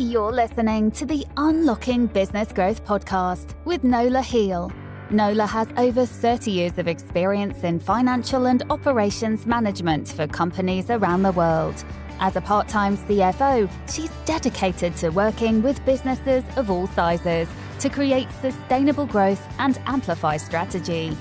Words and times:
You're 0.00 0.32
listening 0.32 0.92
to 0.92 1.04
the 1.04 1.26
Unlocking 1.36 2.06
Business 2.06 2.50
Growth 2.54 2.82
podcast 2.86 3.54
with 3.66 3.84
Nola 3.84 4.22
Heal. 4.22 4.72
Nola 5.10 5.44
has 5.44 5.68
over 5.76 6.06
30 6.06 6.50
years 6.50 6.78
of 6.78 6.88
experience 6.88 7.64
in 7.64 7.78
financial 7.78 8.46
and 8.46 8.62
operations 8.70 9.44
management 9.44 10.08
for 10.08 10.26
companies 10.26 10.88
around 10.88 11.22
the 11.22 11.32
world. 11.32 11.84
As 12.18 12.34
a 12.36 12.40
part 12.40 12.66
time 12.66 12.96
CFO, 12.96 13.70
she's 13.92 14.08
dedicated 14.24 14.96
to 14.96 15.10
working 15.10 15.60
with 15.60 15.84
businesses 15.84 16.44
of 16.56 16.70
all 16.70 16.86
sizes 16.86 17.46
to 17.80 17.90
create 17.90 18.32
sustainable 18.40 19.04
growth 19.04 19.46
and 19.58 19.78
amplify 19.84 20.38
strategy. 20.38 21.14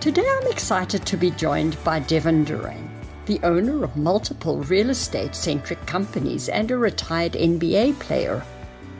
Today 0.00 0.24
I'm 0.26 0.50
excited 0.50 1.04
to 1.04 1.18
be 1.18 1.30
joined 1.30 1.76
by 1.84 1.98
Devin 1.98 2.44
Durrant, 2.44 2.90
the 3.26 3.40
owner 3.42 3.84
of 3.84 3.96
multiple 3.96 4.58
real 4.64 4.90
estate 4.90 5.34
centric 5.34 5.84
companies 5.86 6.48
and 6.48 6.70
a 6.70 6.76
retired 6.76 7.32
NBA 7.32 7.98
player. 8.00 8.42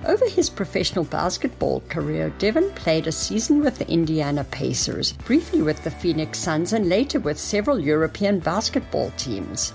Over 0.05 0.29
his 0.29 0.51
professional 0.51 1.05
basketball 1.05 1.81
career, 1.89 2.33
Devin 2.39 2.71
played 2.73 3.07
a 3.07 3.13
season 3.13 3.61
with 3.63 3.79
the 3.79 3.89
Indiana 3.89 4.45
Pacers, 4.45 5.13
briefly 5.13 5.63
with 5.63 5.83
the 5.85 5.91
Phoenix 5.91 6.39
Suns, 6.39 6.73
and 6.73 6.89
later 6.89 7.21
with 7.21 7.39
several 7.39 7.79
European 7.79 8.41
basketball 8.41 9.13
teams. 9.17 9.73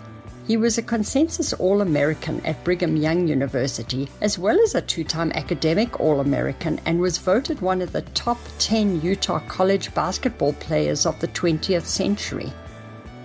He 0.47 0.55
was 0.55 0.77
a 0.77 0.81
consensus 0.81 1.51
All 1.53 1.81
American 1.81 2.45
at 2.45 2.63
Brigham 2.63 2.95
Young 2.95 3.27
University, 3.27 4.09
as 4.21 4.39
well 4.39 4.57
as 4.61 4.75
a 4.75 4.81
two 4.81 5.03
time 5.03 5.31
academic 5.33 5.99
All 5.99 6.21
American, 6.21 6.79
and 6.85 6.99
was 6.99 7.17
voted 7.17 7.59
one 7.59 7.81
of 7.81 7.91
the 7.91 8.01
top 8.13 8.39
10 8.59 9.01
Utah 9.01 9.39
college 9.47 9.93
basketball 9.93 10.53
players 10.53 11.05
of 11.05 11.19
the 11.19 11.27
20th 11.29 11.85
century. 11.85 12.51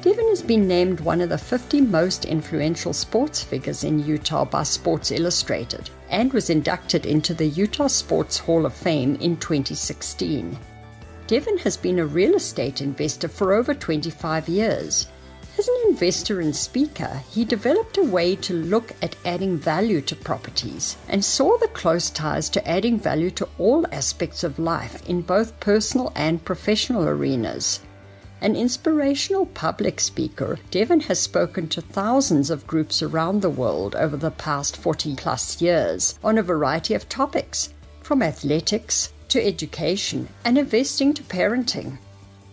Devin 0.02 0.28
has 0.28 0.42
been 0.42 0.68
named 0.68 1.00
one 1.00 1.20
of 1.20 1.30
the 1.30 1.38
50 1.38 1.80
most 1.80 2.24
influential 2.26 2.92
sports 2.92 3.42
figures 3.42 3.84
in 3.84 4.04
Utah 4.04 4.44
by 4.44 4.64
Sports 4.64 5.10
Illustrated 5.10 5.88
and 6.10 6.32
was 6.32 6.50
inducted 6.50 7.06
into 7.06 7.32
the 7.32 7.46
Utah 7.46 7.86
Sports 7.86 8.36
Hall 8.36 8.66
of 8.66 8.74
Fame 8.74 9.14
in 9.16 9.36
2016. 9.36 10.58
Devin 11.28 11.58
has 11.58 11.76
been 11.76 12.00
a 12.00 12.06
real 12.06 12.34
estate 12.34 12.80
investor 12.80 13.28
for 13.28 13.52
over 13.52 13.72
25 13.72 14.48
years 14.48 15.06
as 15.58 15.68
an 15.68 15.82
investor 15.88 16.40
and 16.40 16.56
speaker, 16.56 17.22
he 17.30 17.44
developed 17.44 17.98
a 17.98 18.02
way 18.02 18.34
to 18.36 18.54
look 18.54 18.92
at 19.02 19.16
adding 19.24 19.58
value 19.58 20.00
to 20.00 20.16
properties 20.16 20.96
and 21.08 21.22
saw 21.22 21.58
the 21.58 21.68
close 21.68 22.08
ties 22.08 22.48
to 22.50 22.68
adding 22.68 22.98
value 22.98 23.30
to 23.32 23.48
all 23.58 23.86
aspects 23.92 24.44
of 24.44 24.58
life 24.58 25.06
in 25.06 25.20
both 25.20 25.60
personal 25.60 26.10
and 26.16 26.44
professional 26.44 27.06
arenas. 27.06 27.80
An 28.42 28.56
inspirational 28.56 29.46
public 29.46 30.00
speaker, 30.00 30.58
Devin 30.72 31.02
has 31.02 31.20
spoken 31.20 31.68
to 31.68 31.80
thousands 31.80 32.50
of 32.50 32.66
groups 32.66 33.00
around 33.00 33.40
the 33.40 33.48
world 33.48 33.94
over 33.94 34.16
the 34.16 34.32
past 34.32 34.76
40 34.76 35.14
plus 35.14 35.62
years 35.62 36.18
on 36.24 36.36
a 36.36 36.42
variety 36.42 36.92
of 36.94 37.08
topics, 37.08 37.72
from 38.00 38.20
athletics 38.20 39.12
to 39.28 39.40
education 39.40 40.28
and 40.44 40.58
investing 40.58 41.14
to 41.14 41.22
parenting. 41.22 41.98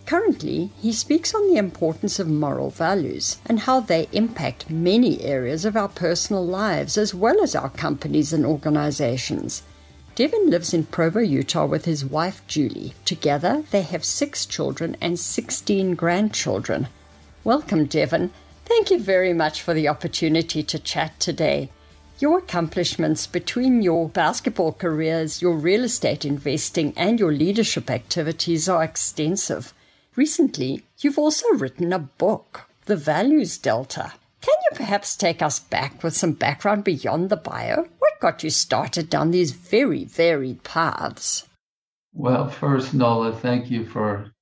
Currently, 0.06 0.70
he 0.80 0.92
speaks 0.92 1.34
on 1.34 1.48
the 1.48 1.56
importance 1.58 2.20
of 2.20 2.28
moral 2.28 2.70
values 2.70 3.38
and 3.46 3.58
how 3.58 3.80
they 3.80 4.08
impact 4.12 4.70
many 4.70 5.20
areas 5.22 5.64
of 5.64 5.76
our 5.76 5.88
personal 5.88 6.46
lives 6.46 6.96
as 6.96 7.16
well 7.16 7.42
as 7.42 7.56
our 7.56 7.70
companies 7.70 8.32
and 8.32 8.46
organizations. 8.46 9.64
Devin 10.20 10.50
lives 10.50 10.74
in 10.74 10.84
Provo, 10.84 11.20
Utah 11.20 11.64
with 11.64 11.86
his 11.86 12.04
wife 12.04 12.46
Julie. 12.46 12.92
Together, 13.06 13.64
they 13.70 13.80
have 13.80 14.04
six 14.04 14.44
children 14.44 14.94
and 15.00 15.18
16 15.18 15.94
grandchildren. 15.94 16.88
Welcome, 17.42 17.86
Devin. 17.86 18.30
Thank 18.66 18.90
you 18.90 18.98
very 18.98 19.32
much 19.32 19.62
for 19.62 19.72
the 19.72 19.88
opportunity 19.88 20.62
to 20.62 20.78
chat 20.78 21.18
today. 21.18 21.70
Your 22.18 22.40
accomplishments 22.40 23.26
between 23.26 23.80
your 23.80 24.10
basketball 24.10 24.74
careers, 24.74 25.40
your 25.40 25.56
real 25.56 25.84
estate 25.84 26.26
investing, 26.26 26.92
and 26.98 27.18
your 27.18 27.32
leadership 27.32 27.90
activities 27.90 28.68
are 28.68 28.84
extensive. 28.84 29.72
Recently, 30.16 30.84
you've 30.98 31.18
also 31.18 31.46
written 31.54 31.94
a 31.94 31.98
book, 31.98 32.68
The 32.84 32.96
Values 32.96 33.56
Delta. 33.56 34.12
Can 34.40 34.54
you 34.70 34.76
perhaps 34.76 35.16
take 35.16 35.42
us 35.42 35.58
back 35.58 36.02
with 36.02 36.16
some 36.16 36.32
background 36.32 36.84
beyond 36.84 37.28
the 37.28 37.36
bio? 37.36 37.86
What 37.98 38.20
got 38.20 38.42
you 38.42 38.50
started 38.50 39.10
down 39.10 39.30
these 39.30 39.52
very 39.52 40.04
varied 40.04 40.62
paths? 40.62 41.46
Well, 42.12 42.48
first, 42.48 42.94
Nola, 42.94 43.32
thank 43.32 43.70
you 43.70 43.84
for 43.84 44.32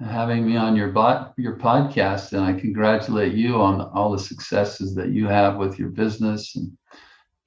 having 0.00 0.46
me 0.46 0.56
on 0.56 0.76
your 0.76 0.88
bot, 0.88 1.34
your 1.36 1.56
podcast, 1.56 2.32
and 2.32 2.42
I 2.42 2.58
congratulate 2.58 3.34
you 3.34 3.56
on 3.60 3.80
all 3.80 4.12
the 4.12 4.18
successes 4.18 4.94
that 4.94 5.10
you 5.10 5.26
have 5.26 5.56
with 5.56 5.78
your 5.78 5.88
business 5.88 6.56
and 6.56 6.76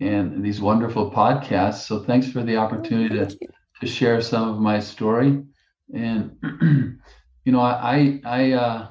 and 0.02 0.44
these 0.44 0.60
wonderful 0.60 1.10
podcasts. 1.10 1.88
So, 1.88 2.00
thanks 2.04 2.30
for 2.30 2.44
the 2.44 2.58
opportunity 2.58 3.18
oh, 3.18 3.26
to, 3.26 3.38
to 3.80 3.88
share 3.88 4.22
some 4.22 4.50
of 4.50 4.60
my 4.60 4.80
story. 4.80 5.42
And 5.94 6.36
you 7.46 7.52
know, 7.52 7.62
I, 7.62 8.20
I, 8.26 8.52
uh, 8.52 8.88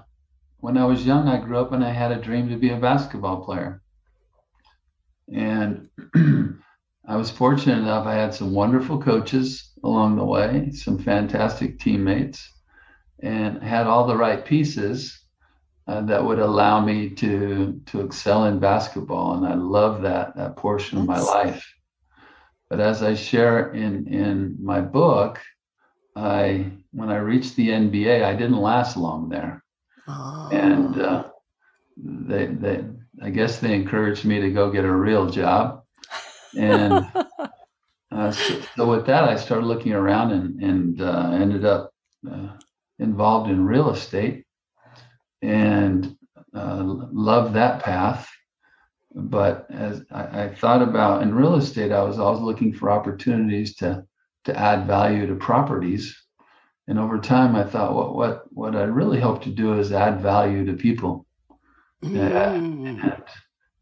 when 0.64 0.78
I 0.78 0.86
was 0.86 1.04
young, 1.04 1.28
I 1.28 1.36
grew 1.36 1.58
up 1.58 1.72
and 1.72 1.84
I 1.84 1.90
had 1.90 2.10
a 2.10 2.22
dream 2.22 2.48
to 2.48 2.56
be 2.56 2.70
a 2.70 2.78
basketball 2.78 3.44
player. 3.44 3.82
And 5.30 5.90
I 7.06 7.16
was 7.16 7.30
fortunate 7.30 7.80
enough, 7.80 8.06
I 8.06 8.14
had 8.14 8.32
some 8.32 8.54
wonderful 8.54 8.98
coaches 8.98 9.72
along 9.84 10.16
the 10.16 10.24
way, 10.24 10.70
some 10.72 10.98
fantastic 10.98 11.78
teammates, 11.80 12.50
and 13.20 13.62
had 13.62 13.86
all 13.86 14.06
the 14.06 14.16
right 14.16 14.42
pieces 14.42 15.20
uh, 15.86 16.00
that 16.06 16.24
would 16.24 16.38
allow 16.38 16.80
me 16.80 17.10
to 17.10 17.82
to 17.84 18.00
excel 18.00 18.46
in 18.46 18.58
basketball. 18.58 19.34
And 19.36 19.46
I 19.46 19.56
love 19.56 20.00
that 20.00 20.34
that 20.36 20.56
portion 20.56 20.96
of 20.96 21.04
my 21.04 21.20
life. 21.20 21.62
But 22.70 22.80
as 22.80 23.02
I 23.02 23.14
share 23.14 23.70
in 23.74 24.06
in 24.06 24.56
my 24.62 24.80
book, 24.80 25.42
I 26.16 26.70
when 26.92 27.10
I 27.10 27.16
reached 27.16 27.54
the 27.54 27.68
NBA, 27.68 28.24
I 28.24 28.32
didn't 28.32 28.62
last 28.62 28.96
long 28.96 29.28
there, 29.28 29.63
oh. 30.08 30.48
and 30.52 31.00
uh, 31.00 31.24
they 31.96 32.46
they 32.46 32.84
I 33.22 33.30
guess 33.30 33.58
they 33.58 33.74
encouraged 33.74 34.24
me 34.24 34.40
to 34.40 34.50
go 34.50 34.70
get 34.70 34.84
a 34.84 34.92
real 34.92 35.30
job, 35.30 35.84
and 36.56 36.92
uh, 38.10 38.32
so, 38.32 38.60
so, 38.76 38.86
with 38.86 39.06
that, 39.06 39.24
I 39.24 39.36
started 39.36 39.66
looking 39.66 39.92
around 39.92 40.32
and 40.32 40.62
and 40.62 41.00
uh, 41.00 41.30
ended 41.32 41.64
up 41.64 41.92
uh, 42.30 42.48
involved 42.98 43.50
in 43.50 43.64
real 43.64 43.90
estate, 43.90 44.44
and 45.42 46.16
uh, 46.54 46.82
loved 46.84 47.54
that 47.54 47.82
path. 47.82 48.28
But 49.14 49.66
as 49.70 50.02
I, 50.10 50.44
I 50.44 50.54
thought 50.54 50.82
about 50.82 51.22
in 51.22 51.34
real 51.34 51.54
estate, 51.54 51.92
I 51.92 52.02
was 52.02 52.18
always 52.18 52.42
looking 52.42 52.72
for 52.74 52.90
opportunities 52.90 53.76
to 53.76 54.04
to 54.44 54.58
add 54.58 54.86
value 54.86 55.26
to 55.26 55.36
properties. 55.36 56.23
And 56.86 56.98
over 56.98 57.18
time, 57.18 57.56
I 57.56 57.64
thought, 57.64 57.94
what 57.94 58.14
what 58.14 58.44
what 58.52 58.76
I 58.76 58.82
really 58.82 59.20
hope 59.20 59.42
to 59.44 59.50
do 59.50 59.78
is 59.78 59.92
add 59.92 60.20
value 60.20 60.66
to 60.66 60.74
people, 60.74 61.26
mm. 62.02 62.18
and, 62.18 63.00
and 63.00 63.22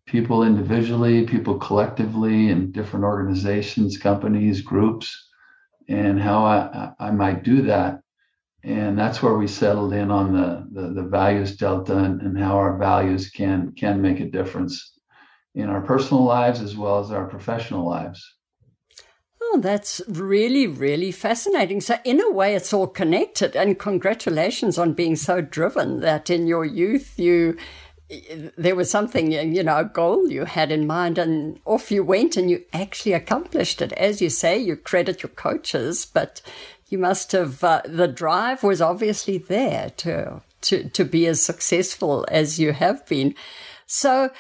people 0.07 0.45
individually, 0.45 1.27
people 1.27 1.59
collectively, 1.59 2.49
in 2.51 2.71
different 2.71 3.05
organizations, 3.05 3.99
companies, 3.99 4.61
groups, 4.61 5.29
and 5.89 6.21
how 6.21 6.45
I 6.45 6.93
I 7.01 7.11
might 7.11 7.43
do 7.43 7.63
that. 7.63 8.01
And 8.65 8.97
that's 8.97 9.21
where 9.21 9.37
we 9.37 9.49
settled 9.49 9.93
in 9.93 10.13
on 10.13 10.33
the 10.33 10.69
the, 10.71 10.95
the 10.95 11.09
values 11.09 11.57
delta 11.57 11.97
and, 11.97 12.23
and 12.23 12.39
how 12.39 12.55
our 12.55 12.79
values 12.79 13.31
can 13.31 13.73
can 13.73 14.01
make 14.01 14.21
a 14.21 14.31
difference 14.31 14.93
in 15.55 15.69
our 15.69 15.81
personal 15.81 16.23
lives 16.23 16.61
as 16.61 16.77
well 16.77 17.01
as 17.01 17.11
our 17.11 17.27
professional 17.27 17.85
lives. 17.85 18.37
That's 19.59 20.01
really, 20.09 20.67
really 20.67 21.13
fascinating. 21.13 21.81
So, 21.81 21.97
in 22.05 22.21
a 22.21 22.31
way, 22.31 22.55
it's 22.55 22.73
all 22.73 22.87
connected. 22.87 23.57
And 23.57 23.79
congratulations 23.79 24.79
on 24.79 24.95
being 24.95 25.17
so 25.17 25.41
driven 25.41 26.01
that 26.01 26.31
in 26.31 26.47
your 26.47 26.65
youth 26.65 27.19
you 27.19 27.57
there 28.57 28.77
was 28.77 28.91
something, 28.91 29.33
you 29.33 29.63
know, 29.63 29.79
a 29.79 29.85
goal 29.85 30.29
you 30.29 30.45
had 30.45 30.71
in 30.71 30.87
mind, 30.87 31.19
and 31.19 31.61
off 31.65 31.91
you 31.91 32.05
went, 32.05 32.37
and 32.37 32.51
you 32.51 32.65
actually 32.73 33.13
accomplished 33.13 33.81
it. 33.81 33.93
As 33.93 34.21
you 34.21 34.29
say, 34.29 34.59
you 34.59 34.77
credit 34.77 35.23
your 35.23 35.31
coaches, 35.31 36.05
but 36.05 36.43
you 36.89 36.99
must 36.99 37.33
have 37.33 37.65
uh, 37.65 37.83
the 37.85 38.09
drive 38.09 38.63
was 38.63 38.81
obviously 38.81 39.39
there 39.39 39.91
to 39.99 40.43
to 40.63 40.89
to 40.91 41.05
be 41.05 41.27
as 41.27 41.43
successful 41.43 42.27
as 42.31 42.61
you 42.61 42.73
have 42.73 43.07
been. 43.07 43.35
So 43.87 44.31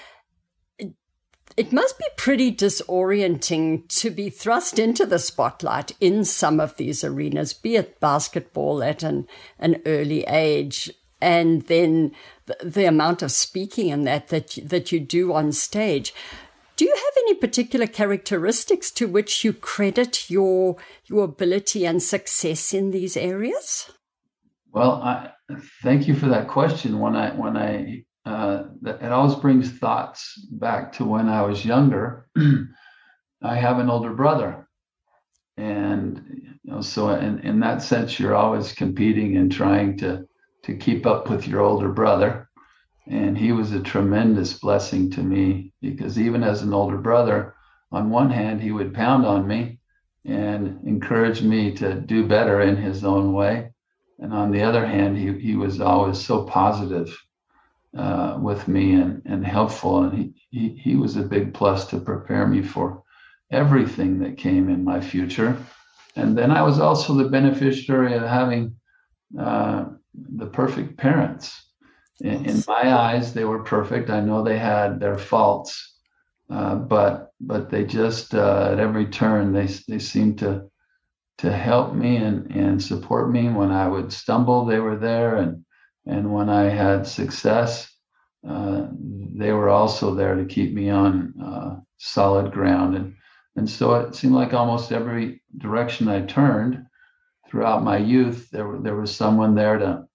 it 1.56 1.72
must 1.72 1.99
be 1.99 2.06
pretty 2.16 2.54
disorienting 2.54 3.88
to 4.00 4.10
be 4.10 4.31
thrust 4.31 4.78
into 4.78 5.04
the 5.04 5.19
spotlight 5.19 5.93
in 6.00 6.25
some 6.25 6.60
of 6.60 6.76
these 6.76 7.04
arenas, 7.04 7.52
be 7.52 7.76
it 7.76 8.00
basketball 8.00 8.82
at 8.82 9.02
an, 9.02 9.26
an 9.58 9.82
early 9.84 10.25
age, 10.25 10.90
and 11.20 11.62
then 11.62 12.12
the, 12.46 12.56
the 12.64 12.84
amount 12.84 13.22
of 13.22 13.31
speaking 13.31 13.93
and 13.93 14.06
that, 14.06 14.28
that 14.28 14.58
that 14.64 14.90
you 14.93 15.00
do 15.00 15.32
on 15.32 15.52
stage. 15.52 16.12
Do 16.75 16.84
you 16.84 16.94
have 16.94 17.14
any 17.19 17.34
particular 17.34 17.87
characteristics 17.87 18.90
to 18.93 19.06
which 19.06 19.44
you 19.44 19.52
credit 19.52 20.31
your 20.31 20.76
your 21.06 21.25
ability 21.25 21.87
and 21.87 22.02
success 22.02 22.75
in 22.75 22.90
these 22.90 23.16
areas? 23.16 23.90
Well, 24.72 25.02
I, 25.02 25.32
thank 25.82 26.08
you 26.08 26.14
for 26.14 26.26
that 26.26 26.48
question. 26.48 26.98
When 26.98 27.14
I 27.14 27.31
when 27.34 27.56
I 27.56 28.05
uh, 28.24 28.64
it 28.84 29.10
always 29.10 29.34
brings 29.36 29.70
thoughts 29.70 30.38
back 30.50 30.92
to 30.92 31.04
when 31.04 31.28
I 31.28 31.42
was 31.42 31.64
younger. 31.64 32.28
I 33.42 33.56
have 33.56 33.78
an 33.78 33.90
older 33.90 34.12
brother. 34.12 34.69
And 35.56 36.22
you 36.64 36.72
know, 36.72 36.80
so 36.80 37.10
in, 37.10 37.40
in 37.40 37.60
that 37.60 37.82
sense, 37.82 38.19
you're 38.19 38.34
always 38.34 38.72
competing 38.72 39.36
and 39.36 39.50
trying 39.50 39.98
to 39.98 40.26
to 40.64 40.76
keep 40.76 41.06
up 41.06 41.28
with 41.28 41.48
your 41.48 41.60
older 41.60 41.88
brother. 41.88 42.48
And 43.08 43.36
he 43.36 43.50
was 43.50 43.72
a 43.72 43.80
tremendous 43.80 44.54
blessing 44.54 45.10
to 45.10 45.22
me 45.22 45.72
because 45.82 46.20
even 46.20 46.44
as 46.44 46.62
an 46.62 46.72
older 46.72 46.98
brother, 46.98 47.56
on 47.90 48.10
one 48.10 48.30
hand, 48.30 48.62
he 48.62 48.70
would 48.70 48.94
pound 48.94 49.26
on 49.26 49.46
me 49.48 49.80
and 50.24 50.78
encourage 50.86 51.42
me 51.42 51.72
to 51.72 51.94
do 51.94 52.28
better 52.28 52.60
in 52.60 52.76
his 52.76 53.02
own 53.02 53.32
way. 53.32 53.72
And 54.20 54.32
on 54.32 54.52
the 54.52 54.62
other 54.62 54.86
hand, 54.86 55.19
he, 55.19 55.36
he 55.40 55.56
was 55.56 55.80
always 55.80 56.24
so 56.24 56.44
positive 56.44 57.12
uh, 57.96 58.38
with 58.40 58.68
me 58.68 58.94
and, 58.94 59.22
and 59.26 59.46
helpful. 59.46 60.04
And 60.04 60.18
he, 60.18 60.32
he, 60.50 60.68
he 60.76 60.96
was 60.96 61.16
a 61.16 61.22
big 61.22 61.54
plus 61.54 61.86
to 61.88 62.00
prepare 62.00 62.46
me 62.46 62.62
for 62.62 63.02
everything 63.50 64.18
that 64.20 64.38
came 64.38 64.68
in 64.68 64.84
my 64.84 65.00
future. 65.00 65.56
And 66.16 66.36
then 66.36 66.50
I 66.50 66.62
was 66.62 66.78
also 66.78 67.14
the 67.14 67.28
beneficiary 67.28 68.14
of 68.14 68.22
having 68.22 68.76
uh, 69.38 69.84
the 70.14 70.46
perfect 70.46 70.98
parents. 70.98 71.70
In, 72.20 72.46
in, 72.46 72.62
my 72.68 72.94
eyes, 72.94 73.32
they 73.32 73.44
were 73.44 73.64
perfect. 73.64 74.10
I 74.10 74.20
know 74.20 74.42
they 74.42 74.58
had 74.58 75.00
their 75.00 75.18
faults, 75.18 75.96
uh, 76.50 76.76
but 76.76 77.32
but 77.40 77.70
they 77.70 77.84
just 77.84 78.34
uh, 78.34 78.68
at 78.72 78.78
every 78.78 79.06
turn 79.06 79.52
they 79.52 79.66
they 79.88 79.98
seemed 79.98 80.38
to 80.38 80.70
to 81.38 81.50
help 81.50 81.94
me 81.94 82.16
and 82.16 82.54
and 82.54 82.80
support 82.80 83.30
me 83.30 83.48
when 83.48 83.72
I 83.72 83.88
would 83.88 84.12
stumble. 84.12 84.64
They 84.64 84.78
were 84.78 84.96
there, 84.96 85.36
and 85.36 85.64
and 86.06 86.32
when 86.32 86.49
I 86.49 86.64
had 86.64 87.06
success, 87.06 87.90
uh, 88.49 88.88
they 88.93 89.52
were 89.52 89.69
also 89.69 90.14
there 90.14 90.34
to 90.34 90.44
keep 90.44 90.75
me 90.75 90.90
on 90.90 91.34
uh, 91.43 91.76
solid 91.99 92.52
ground. 92.52 92.96
And 92.96 93.14
and 93.56 93.69
so 93.69 93.94
it 93.94 94.14
seemed 94.14 94.34
like 94.34 94.54
almost 94.54 94.93
every 94.93 95.43
direction 95.58 96.08
I 96.08 96.22
turned 96.22 96.84
throughout 97.49 97.84
my 97.84 97.99
youth, 97.99 98.49
there 98.50 98.78
there 98.81 98.96
was 98.96 99.14
someone 99.14 99.54
there 99.54 99.78
to 99.78 100.06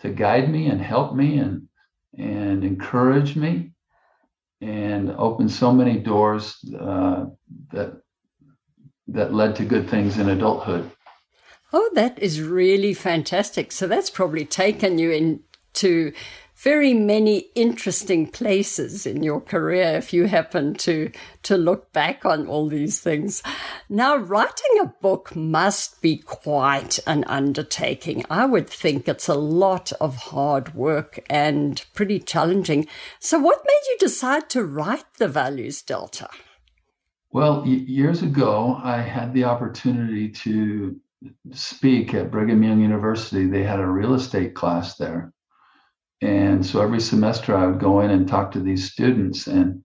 to 0.00 0.10
guide 0.10 0.50
me 0.50 0.66
and 0.66 0.80
help 0.80 1.14
me 1.14 1.38
and 1.38 1.68
and 2.18 2.64
encourage 2.64 3.36
me 3.36 3.72
and 4.60 5.10
open 5.12 5.48
so 5.48 5.70
many 5.72 5.98
doors 5.98 6.56
uh, 6.80 7.26
that 7.70 8.00
that 9.08 9.34
led 9.34 9.54
to 9.56 9.64
good 9.64 9.88
things 9.88 10.18
in 10.18 10.28
adulthood. 10.28 10.90
Oh, 11.72 11.90
that 11.94 12.18
is 12.18 12.40
really 12.40 12.94
fantastic. 12.94 13.72
So 13.72 13.86
that's 13.86 14.10
probably 14.10 14.44
taken 14.44 14.98
you 14.98 15.10
into 15.10 16.12
very 16.56 16.94
many 16.94 17.50
interesting 17.54 18.26
places 18.26 19.04
in 19.04 19.22
your 19.22 19.40
career 19.40 19.96
if 19.96 20.12
you 20.12 20.26
happen 20.26 20.72
to 20.72 21.10
to 21.42 21.56
look 21.56 21.92
back 21.92 22.24
on 22.24 22.46
all 22.46 22.66
these 22.66 22.98
things. 22.98 23.42
Now, 23.90 24.16
writing 24.16 24.78
a 24.80 24.86
book 24.86 25.36
must 25.36 26.00
be 26.00 26.16
quite 26.16 26.98
an 27.06 27.24
undertaking. 27.24 28.24
I 28.30 28.46
would 28.46 28.70
think 28.70 29.06
it's 29.06 29.28
a 29.28 29.34
lot 29.34 29.92
of 30.00 30.16
hard 30.16 30.74
work 30.74 31.18
and 31.28 31.84
pretty 31.94 32.20
challenging. 32.20 32.86
So, 33.20 33.38
what 33.38 33.62
made 33.66 33.90
you 33.90 33.96
decide 33.98 34.48
to 34.50 34.64
write 34.64 35.04
the 35.18 35.28
Values 35.28 35.82
Delta? 35.82 36.28
Well, 37.32 37.66
years 37.66 38.22
ago, 38.22 38.80
I 38.82 39.02
had 39.02 39.34
the 39.34 39.44
opportunity 39.44 40.30
to 40.30 40.98
speak 41.52 42.14
at 42.14 42.30
Brigham 42.30 42.62
Young 42.62 42.80
University. 42.80 43.46
They 43.46 43.62
had 43.62 43.80
a 43.80 43.86
real 43.86 44.14
estate 44.14 44.54
class 44.54 44.96
there. 44.96 45.32
And 46.22 46.64
so 46.64 46.80
every 46.80 47.00
semester 47.00 47.54
I 47.54 47.66
would 47.66 47.80
go 47.80 48.00
in 48.00 48.10
and 48.10 48.26
talk 48.26 48.52
to 48.52 48.60
these 48.60 48.90
students 48.90 49.46
and 49.46 49.82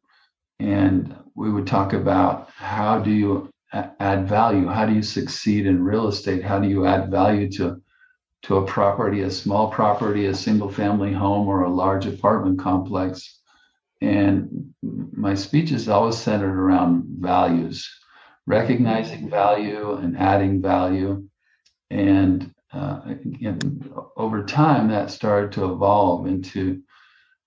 and 0.59 1.15
we 1.35 1.51
would 1.51 1.65
talk 1.65 1.93
about 1.93 2.49
how 2.51 2.99
do 2.99 3.09
you 3.11 3.49
add 3.73 4.27
value? 4.27 4.67
How 4.67 4.85
do 4.85 4.93
you 4.93 5.01
succeed 5.01 5.65
in 5.65 5.83
real 5.83 6.07
estate? 6.07 6.43
How 6.43 6.59
do 6.59 6.67
you 6.67 6.85
add 6.85 7.09
value 7.09 7.49
to 7.53 7.81
to 8.43 8.57
a 8.57 8.65
property, 8.65 9.21
a 9.21 9.31
small 9.31 9.69
property, 9.69 10.25
a 10.25 10.33
single 10.33 10.69
family 10.69 11.13
home 11.13 11.47
or 11.47 11.63
a 11.63 11.69
large 11.69 12.05
apartment 12.05 12.59
complex? 12.59 13.39
And 14.01 14.73
my 14.81 15.35
speech 15.35 15.71
is 15.71 15.87
always 15.87 16.17
centered 16.17 16.59
around 16.59 17.05
values, 17.19 17.87
recognizing 18.47 19.29
value 19.29 19.93
and 19.93 20.17
adding 20.17 20.61
value. 20.61 21.27
And 21.89 22.53
uh, 22.73 23.01
again, 23.05 23.91
over 24.15 24.45
time, 24.45 24.87
that 24.89 25.11
started 25.11 25.51
to 25.53 25.71
evolve 25.71 26.27
into 26.27 26.81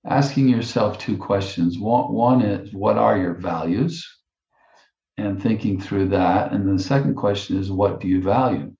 asking 0.06 0.48
yourself 0.48 0.98
two 0.98 1.16
questions. 1.16 1.78
One, 1.78 2.12
one 2.12 2.42
is, 2.42 2.72
what 2.74 2.98
are 2.98 3.16
your 3.16 3.34
values? 3.34 4.06
And 5.16 5.42
thinking 5.42 5.80
through 5.80 6.08
that. 6.08 6.52
And 6.52 6.78
the 6.78 6.82
second 6.82 7.14
question 7.14 7.58
is, 7.58 7.70
what 7.70 8.00
do 8.00 8.08
you 8.08 8.20
value? 8.20 8.74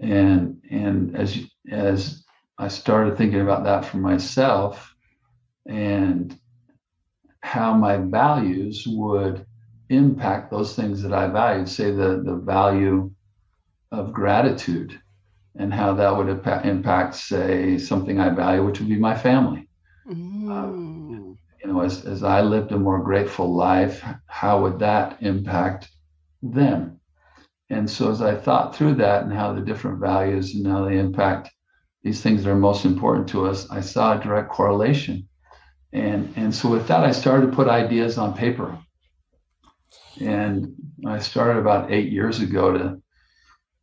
And 0.00 0.62
and 0.70 1.16
as 1.16 1.38
as 1.70 2.24
I 2.58 2.68
started 2.68 3.16
thinking 3.16 3.40
about 3.40 3.64
that 3.64 3.84
for 3.84 3.98
myself, 3.98 4.94
and 5.66 6.38
how 7.40 7.74
my 7.74 7.96
values 7.96 8.84
would 8.86 9.46
impact 9.90 10.50
those 10.50 10.74
things 10.74 11.02
that 11.02 11.12
I 11.12 11.28
value, 11.28 11.66
say 11.66 11.90
the 11.90 12.22
the 12.24 12.36
value 12.36 13.10
of 13.90 14.12
gratitude 14.12 15.00
and 15.58 15.74
how 15.74 15.92
that 15.94 16.16
would 16.16 16.28
impact, 16.64 17.14
say, 17.16 17.78
something 17.78 18.20
I 18.20 18.30
value, 18.30 18.64
which 18.64 18.78
would 18.78 18.88
be 18.88 18.96
my 18.96 19.16
family. 19.16 19.68
Mm. 20.08 21.36
You 21.62 21.72
know, 21.72 21.80
as, 21.80 22.04
as 22.06 22.22
I 22.22 22.40
lived 22.40 22.70
a 22.70 22.78
more 22.78 23.02
grateful 23.02 23.54
life, 23.54 24.04
how 24.26 24.62
would 24.62 24.78
that 24.78 25.18
impact 25.20 25.88
them? 26.42 27.00
And 27.70 27.90
so, 27.90 28.10
as 28.10 28.22
I 28.22 28.36
thought 28.36 28.74
through 28.74 28.94
that 28.94 29.24
and 29.24 29.32
how 29.32 29.52
the 29.52 29.60
different 29.60 29.98
values 29.98 30.54
and 30.54 30.66
how 30.66 30.84
they 30.84 30.98
impact 30.98 31.50
these 32.02 32.22
things 32.22 32.44
that 32.44 32.50
are 32.50 32.56
most 32.56 32.84
important 32.84 33.28
to 33.30 33.46
us, 33.46 33.68
I 33.70 33.80
saw 33.80 34.18
a 34.18 34.22
direct 34.22 34.50
correlation. 34.50 35.28
And, 35.92 36.32
and 36.36 36.54
so, 36.54 36.70
with 36.70 36.86
that, 36.86 37.04
I 37.04 37.10
started 37.10 37.50
to 37.50 37.56
put 37.56 37.68
ideas 37.68 38.16
on 38.16 38.32
paper. 38.32 38.78
And 40.20 40.74
I 41.06 41.18
started 41.18 41.58
about 41.58 41.92
eight 41.92 42.10
years 42.12 42.40
ago 42.40 42.72
to 42.72 43.02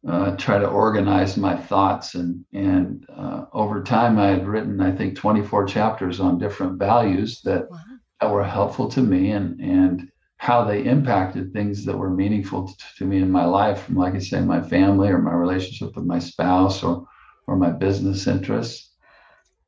uh, 0.07 0.35
try 0.37 0.59
to 0.59 0.67
organize 0.67 1.35
my 1.35 1.55
thoughts 1.55 2.13
and 2.13 2.45
and 2.53 3.05
uh, 3.09 3.45
over 3.53 3.81
time 3.81 4.19
I 4.19 4.27
had 4.27 4.47
written 4.47 4.79
I 4.79 4.91
think 4.91 5.15
24 5.15 5.65
chapters 5.65 6.19
on 6.19 6.37
different 6.37 6.77
values 6.77 7.41
that, 7.41 7.69
wow. 7.71 7.77
that 8.21 8.31
were 8.31 8.43
helpful 8.43 8.87
to 8.89 9.01
me 9.01 9.31
and 9.31 9.59
and 9.59 10.11
how 10.37 10.63
they 10.63 10.83
impacted 10.83 11.53
things 11.53 11.85
that 11.85 11.97
were 11.97 12.11
meaningful 12.11 12.67
to, 12.67 12.75
to 12.97 13.05
me 13.05 13.17
in 13.17 13.31
my 13.31 13.45
life 13.45 13.89
like 13.89 14.13
I 14.13 14.19
say 14.19 14.41
my 14.41 14.61
family 14.61 15.09
or 15.09 15.17
my 15.17 15.33
relationship 15.33 15.95
with 15.95 16.05
my 16.05 16.19
spouse 16.19 16.83
or 16.83 17.07
or 17.47 17.55
my 17.55 17.71
business 17.71 18.27
interests 18.27 18.91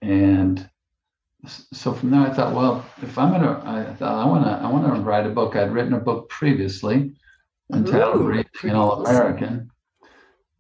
and 0.04 0.70
so 1.48 1.94
from 1.94 2.12
there 2.12 2.22
I 2.22 2.34
thought 2.34 2.54
well 2.54 2.86
if 3.02 3.18
I'm 3.18 3.32
gonna 3.32 3.62
I 3.66 3.94
thought 3.96 4.24
I 4.24 4.26
want 4.26 4.46
to 4.46 4.52
I 4.52 4.72
want 4.72 4.86
to 4.94 5.02
write 5.02 5.26
a 5.26 5.30
book 5.30 5.56
I'd 5.56 5.72
written 5.72 5.94
a 5.94 6.00
book 6.00 6.30
previously 6.30 7.14
entitled 7.74 8.26
Reaching 8.26 8.72
All 8.72 9.06
American 9.06 9.72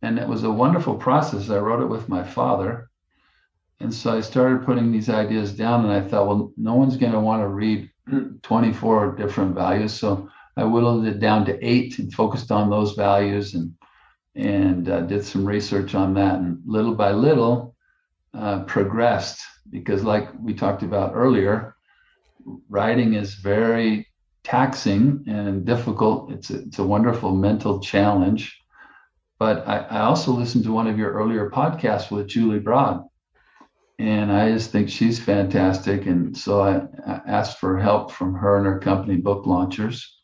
and 0.01 0.19
it 0.19 0.27
was 0.27 0.43
a 0.43 0.51
wonderful 0.51 0.95
process. 0.95 1.49
I 1.49 1.57
wrote 1.57 1.81
it 1.81 1.87
with 1.87 2.09
my 2.09 2.23
father. 2.23 2.89
And 3.79 3.93
so 3.93 4.15
I 4.15 4.21
started 4.21 4.65
putting 4.65 4.91
these 4.91 5.09
ideas 5.09 5.53
down, 5.53 5.85
and 5.85 5.93
I 5.93 6.07
thought, 6.07 6.27
well, 6.27 6.51
no 6.57 6.75
one's 6.75 6.97
going 6.97 7.11
to 7.11 7.19
want 7.19 7.43
to 7.43 7.47
read 7.47 7.89
24 8.41 9.15
different 9.15 9.53
values. 9.53 9.93
So 9.93 10.29
I 10.55 10.63
whittled 10.63 11.05
it 11.05 11.19
down 11.19 11.45
to 11.45 11.65
eight 11.65 11.99
and 11.99 12.11
focused 12.13 12.51
on 12.51 12.69
those 12.69 12.93
values 12.93 13.53
and 13.53 13.73
and 14.35 14.87
uh, 14.87 15.01
did 15.01 15.25
some 15.25 15.43
research 15.43 15.95
on 15.95 16.13
that. 16.13 16.35
And 16.35 16.59
little 16.63 16.93
by 16.93 17.11
little, 17.11 17.75
uh, 18.35 18.63
progressed 18.65 19.41
because, 19.69 20.03
like 20.03 20.29
we 20.41 20.53
talked 20.53 20.83
about 20.83 21.13
earlier, 21.13 21.75
writing 22.69 23.13
is 23.13 23.35
very 23.35 24.07
taxing 24.43 25.23
and 25.27 25.65
difficult. 25.65 26.31
It's 26.31 26.49
a, 26.49 26.59
it's 26.59 26.79
a 26.79 26.83
wonderful 26.83 27.35
mental 27.35 27.79
challenge. 27.79 28.59
But 29.39 29.67
I, 29.67 29.79
I 29.79 29.99
also 30.01 30.31
listened 30.31 30.63
to 30.63 30.71
one 30.71 30.87
of 30.87 30.97
your 30.97 31.11
earlier 31.11 31.49
podcasts 31.49 32.09
with 32.09 32.27
Julie 32.27 32.59
Broad, 32.59 33.03
and 33.99 34.31
I 34.31 34.51
just 34.51 34.71
think 34.71 34.89
she's 34.89 35.19
fantastic. 35.19 36.05
And 36.05 36.35
so 36.35 36.61
I, 36.61 36.77
I 37.05 37.21
asked 37.27 37.59
for 37.59 37.77
help 37.77 38.11
from 38.11 38.33
her 38.33 38.57
and 38.57 38.65
her 38.65 38.79
company, 38.79 39.17
Book 39.17 39.45
Launchers. 39.45 40.17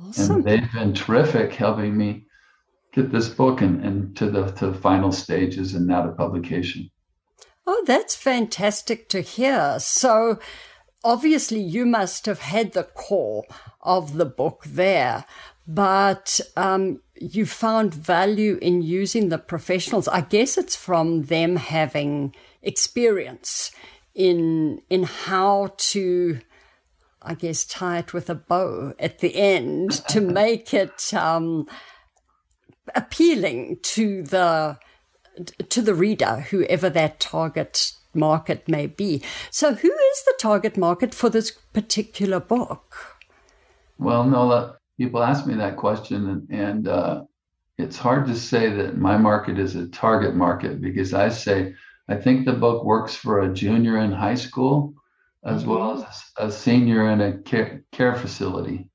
Awesome. 0.00 0.36
And 0.36 0.44
they've 0.44 0.72
been 0.72 0.92
terrific 0.92 1.54
helping 1.54 1.96
me 1.96 2.24
get 2.92 3.10
this 3.10 3.28
book 3.28 3.60
and, 3.60 3.84
and 3.84 4.16
to 4.16 4.30
the 4.30 4.50
to 4.52 4.70
the 4.70 4.78
final 4.78 5.12
stages 5.12 5.74
and 5.74 5.86
now 5.86 6.02
to 6.02 6.12
publication. 6.12 6.90
Oh, 7.70 7.84
that's 7.86 8.16
fantastic 8.16 9.10
to 9.10 9.20
hear. 9.20 9.78
So 9.78 10.38
obviously 11.04 11.60
you 11.60 11.84
must 11.84 12.24
have 12.24 12.38
had 12.38 12.72
the 12.72 12.84
core 12.84 13.44
of 13.82 14.14
the 14.14 14.24
book 14.24 14.62
there, 14.66 15.26
but 15.66 16.40
um, 16.56 17.02
you 17.20 17.44
found 17.44 17.92
value 17.92 18.58
in 18.62 18.80
using 18.80 19.28
the 19.28 19.36
professionals. 19.36 20.08
I 20.08 20.22
guess 20.22 20.56
it's 20.56 20.76
from 20.76 21.24
them 21.24 21.56
having 21.56 22.34
experience 22.62 23.70
in 24.14 24.80
in 24.88 25.02
how 25.02 25.74
to 25.76 26.40
I 27.20 27.34
guess, 27.34 27.66
tie 27.66 27.98
it 27.98 28.14
with 28.14 28.30
a 28.30 28.34
bow 28.34 28.94
at 28.98 29.18
the 29.18 29.36
end 29.36 29.90
to 30.08 30.20
make 30.42 30.72
it 30.72 31.12
um, 31.12 31.68
appealing 32.94 33.80
to 33.82 34.22
the 34.22 34.78
to 35.68 35.82
the 35.82 35.94
reader, 35.94 36.46
whoever 36.50 36.90
that 36.90 37.20
target 37.20 37.92
market 38.14 38.68
may 38.68 38.86
be. 38.86 39.22
So, 39.50 39.74
who 39.74 39.88
is 39.88 40.24
the 40.24 40.34
target 40.38 40.76
market 40.76 41.14
for 41.14 41.28
this 41.28 41.50
particular 41.72 42.40
book? 42.40 43.18
Well, 43.98 44.24
Nola, 44.24 44.76
people 44.96 45.22
ask 45.22 45.46
me 45.46 45.54
that 45.54 45.76
question, 45.76 46.28
and, 46.28 46.50
and 46.50 46.88
uh, 46.88 47.24
it's 47.78 47.96
hard 47.96 48.26
to 48.26 48.34
say 48.34 48.70
that 48.70 48.98
my 48.98 49.16
market 49.16 49.58
is 49.58 49.76
a 49.76 49.88
target 49.88 50.34
market 50.34 50.80
because 50.80 51.14
I 51.14 51.28
say 51.28 51.74
I 52.08 52.16
think 52.16 52.44
the 52.44 52.52
book 52.54 52.84
works 52.84 53.14
for 53.14 53.40
a 53.40 53.52
junior 53.52 53.98
in 53.98 54.12
high 54.12 54.34
school 54.34 54.94
as 55.44 55.62
mm-hmm. 55.62 55.70
well 55.70 56.04
as 56.04 56.24
a 56.36 56.50
senior 56.50 57.10
in 57.10 57.20
a 57.20 57.38
care, 57.38 57.84
care 57.92 58.14
facility. 58.14 58.88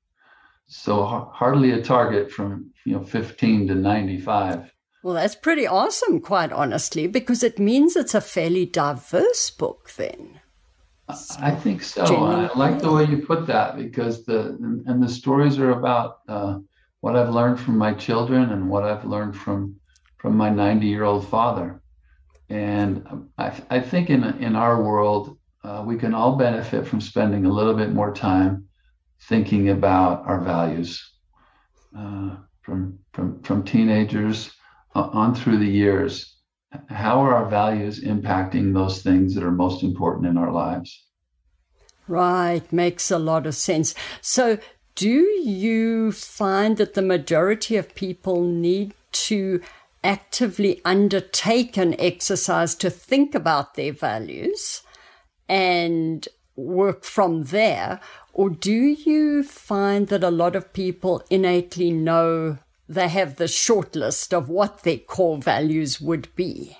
So 0.66 1.04
hardly 1.32 1.72
a 1.72 1.82
target 1.82 2.30
from 2.30 2.72
you 2.84 2.94
know 2.94 3.04
15 3.04 3.68
to 3.68 3.74
95. 3.74 4.70
Well, 5.04 5.16
that's 5.16 5.34
pretty 5.34 5.66
awesome, 5.66 6.18
quite 6.18 6.50
honestly, 6.50 7.06
because 7.06 7.42
it 7.42 7.58
means 7.58 7.94
it's 7.94 8.14
a 8.14 8.22
fairly 8.22 8.64
diverse 8.64 9.50
book 9.50 9.90
then. 9.98 10.40
I 11.38 11.50
think 11.50 11.82
so. 11.82 12.04
I 12.06 12.50
like 12.56 12.78
the 12.78 12.90
way 12.90 13.04
you 13.04 13.18
put 13.18 13.46
that 13.48 13.76
because 13.76 14.24
the 14.24 14.56
and 14.86 15.02
the 15.02 15.08
stories 15.08 15.58
are 15.58 15.72
about 15.72 16.20
uh, 16.26 16.58
what 17.02 17.16
I've 17.16 17.34
learned 17.34 17.60
from 17.60 17.76
my 17.76 17.92
children 17.92 18.48
and 18.48 18.70
what 18.70 18.82
I've 18.82 19.04
learned 19.04 19.36
from 19.36 19.76
from 20.16 20.38
my 20.38 20.48
90 20.48 20.86
year 20.86 21.04
old 21.04 21.28
father. 21.28 21.82
And 22.48 23.28
I, 23.36 23.52
I 23.68 23.80
think 23.80 24.08
in 24.08 24.24
in 24.42 24.56
our 24.56 24.82
world, 24.82 25.36
uh, 25.64 25.84
we 25.86 25.98
can 25.98 26.14
all 26.14 26.36
benefit 26.36 26.86
from 26.86 27.02
spending 27.02 27.44
a 27.44 27.52
little 27.52 27.74
bit 27.74 27.92
more 27.92 28.14
time 28.14 28.66
thinking 29.28 29.68
about 29.68 30.26
our 30.26 30.40
values 30.40 31.12
uh, 31.94 32.36
from 32.62 32.98
from 33.12 33.42
from 33.42 33.64
teenagers 33.64 34.50
Uh, 34.94 35.08
on 35.12 35.34
through 35.34 35.58
the 35.58 35.66
years 35.66 36.36
how 36.88 37.20
are 37.20 37.34
our 37.34 37.48
values 37.48 38.02
impacting 38.02 38.72
those 38.72 39.02
things 39.02 39.34
that 39.34 39.44
are 39.44 39.50
most 39.50 39.82
important 39.82 40.26
in 40.26 40.36
our 40.36 40.52
lives 40.52 41.06
right 42.08 42.72
makes 42.72 43.10
a 43.10 43.18
lot 43.18 43.46
of 43.46 43.54
sense 43.54 43.94
so 44.20 44.58
do 44.94 45.08
you 45.08 46.12
find 46.12 46.76
that 46.76 46.94
the 46.94 47.02
majority 47.02 47.76
of 47.76 47.94
people 47.96 48.42
need 48.42 48.94
to 49.10 49.60
actively 50.04 50.80
undertake 50.84 51.76
an 51.76 51.98
exercise 51.98 52.74
to 52.76 52.90
think 52.90 53.34
about 53.34 53.74
their 53.74 53.92
values 53.92 54.82
and 55.48 56.28
work 56.54 57.04
from 57.04 57.44
there? 57.44 57.98
Or 58.32 58.50
do 58.50 58.72
you 58.72 59.42
find 59.42 60.08
that 60.08 60.22
a 60.22 60.30
lot 60.30 60.54
of 60.54 60.72
people 60.72 61.22
innately 61.30 61.90
know 61.90 62.58
they 62.88 63.08
have 63.08 63.36
the 63.36 63.48
short 63.48 63.96
list 63.96 64.34
of 64.34 64.48
what 64.48 64.82
their 64.82 64.98
core 64.98 65.38
values 65.38 66.00
would 66.00 66.34
be? 66.34 66.76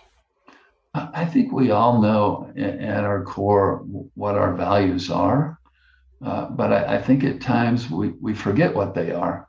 I 0.95 1.25
think 1.25 1.53
we 1.53 1.73
all 1.73 2.01
know 2.01 2.53
at 2.57 3.03
our 3.03 3.25
core 3.25 3.85
what 4.15 4.37
our 4.37 4.55
values 4.55 5.11
are. 5.11 5.59
Uh, 6.25 6.49
but 6.51 6.73
I, 6.73 6.97
I, 6.97 7.03
think 7.03 7.25
at 7.25 7.41
times 7.41 7.91
we, 7.91 8.11
we 8.21 8.33
forget 8.33 8.75
what 8.75 8.95
they 8.95 9.11
are 9.11 9.47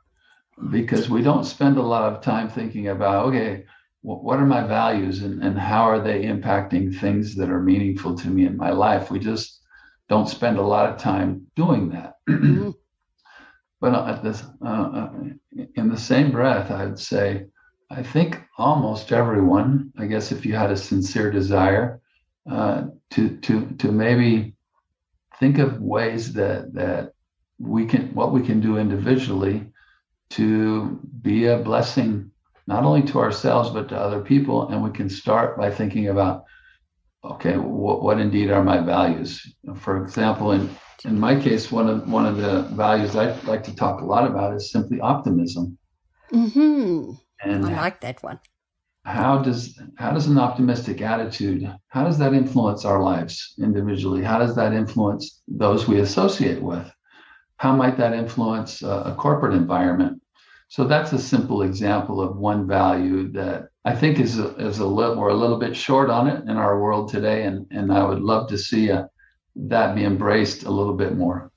because 0.70 1.08
we 1.08 1.22
don't 1.22 1.44
spend 1.44 1.78
a 1.78 1.82
lot 1.82 2.12
of 2.12 2.20
time 2.20 2.50
thinking 2.50 2.88
about, 2.88 3.26
okay, 3.26 3.64
what 4.02 4.38
are 4.38 4.46
my 4.46 4.66
values 4.66 5.22
and, 5.22 5.42
and 5.42 5.58
how 5.58 5.82
are 5.82 6.00
they 6.00 6.24
impacting 6.24 6.94
things 6.94 7.34
that 7.36 7.50
are 7.50 7.62
meaningful 7.62 8.16
to 8.16 8.28
me 8.28 8.46
in 8.46 8.56
my 8.56 8.70
life? 8.70 9.10
We 9.10 9.18
just 9.18 9.60
don't 10.08 10.28
spend 10.28 10.58
a 10.58 10.62
lot 10.62 10.90
of 10.90 10.98
time 10.98 11.46
doing 11.56 11.90
that. 11.90 12.14
But 13.80 13.94
at 13.94 14.22
this, 14.22 14.42
uh, 14.64 14.68
uh, 14.68 15.12
in 15.74 15.88
the 15.88 15.98
same 15.98 16.30
breath, 16.30 16.70
I'd 16.70 16.98
say, 16.98 17.46
I 17.90 18.02
think 18.02 18.42
almost 18.58 19.12
everyone, 19.12 19.92
I 19.98 20.06
guess, 20.06 20.32
if 20.32 20.46
you 20.46 20.54
had 20.54 20.70
a 20.70 20.76
sincere 20.76 21.30
desire 21.30 22.00
uh, 22.50 22.84
to 23.10 23.36
to 23.38 23.66
to 23.78 23.92
maybe 23.92 24.54
think 25.38 25.58
of 25.58 25.80
ways 25.80 26.32
that 26.34 26.72
that 26.74 27.12
we 27.58 27.86
can 27.86 28.14
what 28.14 28.32
we 28.32 28.42
can 28.42 28.60
do 28.60 28.78
individually 28.78 29.72
to 30.30 31.00
be 31.22 31.46
a 31.46 31.58
blessing 31.58 32.30
not 32.66 32.84
only 32.84 33.02
to 33.02 33.20
ourselves 33.20 33.70
but 33.70 33.88
to 33.88 33.96
other 33.98 34.20
people. 34.20 34.68
And 34.68 34.82
we 34.82 34.90
can 34.90 35.08
start 35.08 35.56
by 35.56 35.70
thinking 35.70 36.08
about 36.08 36.44
okay 37.32 37.56
what, 37.56 38.02
what 38.02 38.18
indeed 38.18 38.50
are 38.50 38.62
my 38.62 38.80
values? 38.80 39.30
For 39.76 40.02
example 40.02 40.52
in 40.52 40.70
in 41.04 41.18
my 41.20 41.38
case 41.38 41.70
one 41.70 41.88
of 41.88 42.08
one 42.08 42.26
of 42.26 42.36
the 42.38 42.62
values 42.74 43.14
i 43.16 43.26
like 43.42 43.62
to 43.62 43.74
talk 43.74 44.00
a 44.00 44.04
lot 44.04 44.26
about 44.26 44.54
is 44.54 44.72
simply 44.72 44.98
optimism. 45.00 45.78
Mm-hmm. 46.32 47.12
and 47.42 47.66
i 47.66 47.80
like 47.80 48.00
that 48.00 48.22
one. 48.22 48.40
how 49.04 49.38
does 49.38 49.78
how 49.96 50.10
does 50.10 50.26
an 50.26 50.38
optimistic 50.38 51.00
attitude 51.00 51.60
how 51.88 52.04
does 52.04 52.18
that 52.18 52.34
influence 52.34 52.84
our 52.84 53.00
lives 53.02 53.54
individually? 53.58 54.22
How 54.22 54.38
does 54.38 54.54
that 54.56 54.72
influence 54.72 55.42
those 55.48 55.88
we 55.88 56.00
associate 56.00 56.60
with? 56.62 56.86
How 57.58 57.74
might 57.74 57.96
that 57.96 58.12
influence 58.12 58.82
a 58.82 59.14
corporate 59.16 59.54
environment? 59.54 60.20
So 60.68 60.84
that's 60.84 61.12
a 61.12 61.18
simple 61.18 61.62
example 61.62 62.20
of 62.20 62.36
one 62.36 62.66
value 62.66 63.32
that 63.32 63.68
I 63.86 63.94
think 63.94 64.18
is 64.18 64.40
a, 64.40 64.48
is 64.56 64.80
a 64.80 64.84
little 64.84 65.14
we're 65.14 65.28
a 65.28 65.34
little 65.34 65.58
bit 65.58 65.76
short 65.76 66.10
on 66.10 66.26
it 66.26 66.42
in 66.50 66.56
our 66.56 66.80
world 66.80 67.08
today, 67.08 67.44
and 67.44 67.66
and 67.70 67.92
I 67.92 68.04
would 68.04 68.20
love 68.20 68.48
to 68.48 68.58
see 68.58 68.88
a, 68.88 69.02
uh, 69.02 69.06
that 69.54 69.94
be 69.94 70.04
embraced 70.04 70.64
a 70.64 70.72
little 70.72 70.94
bit 70.94 71.16
more. 71.16 71.52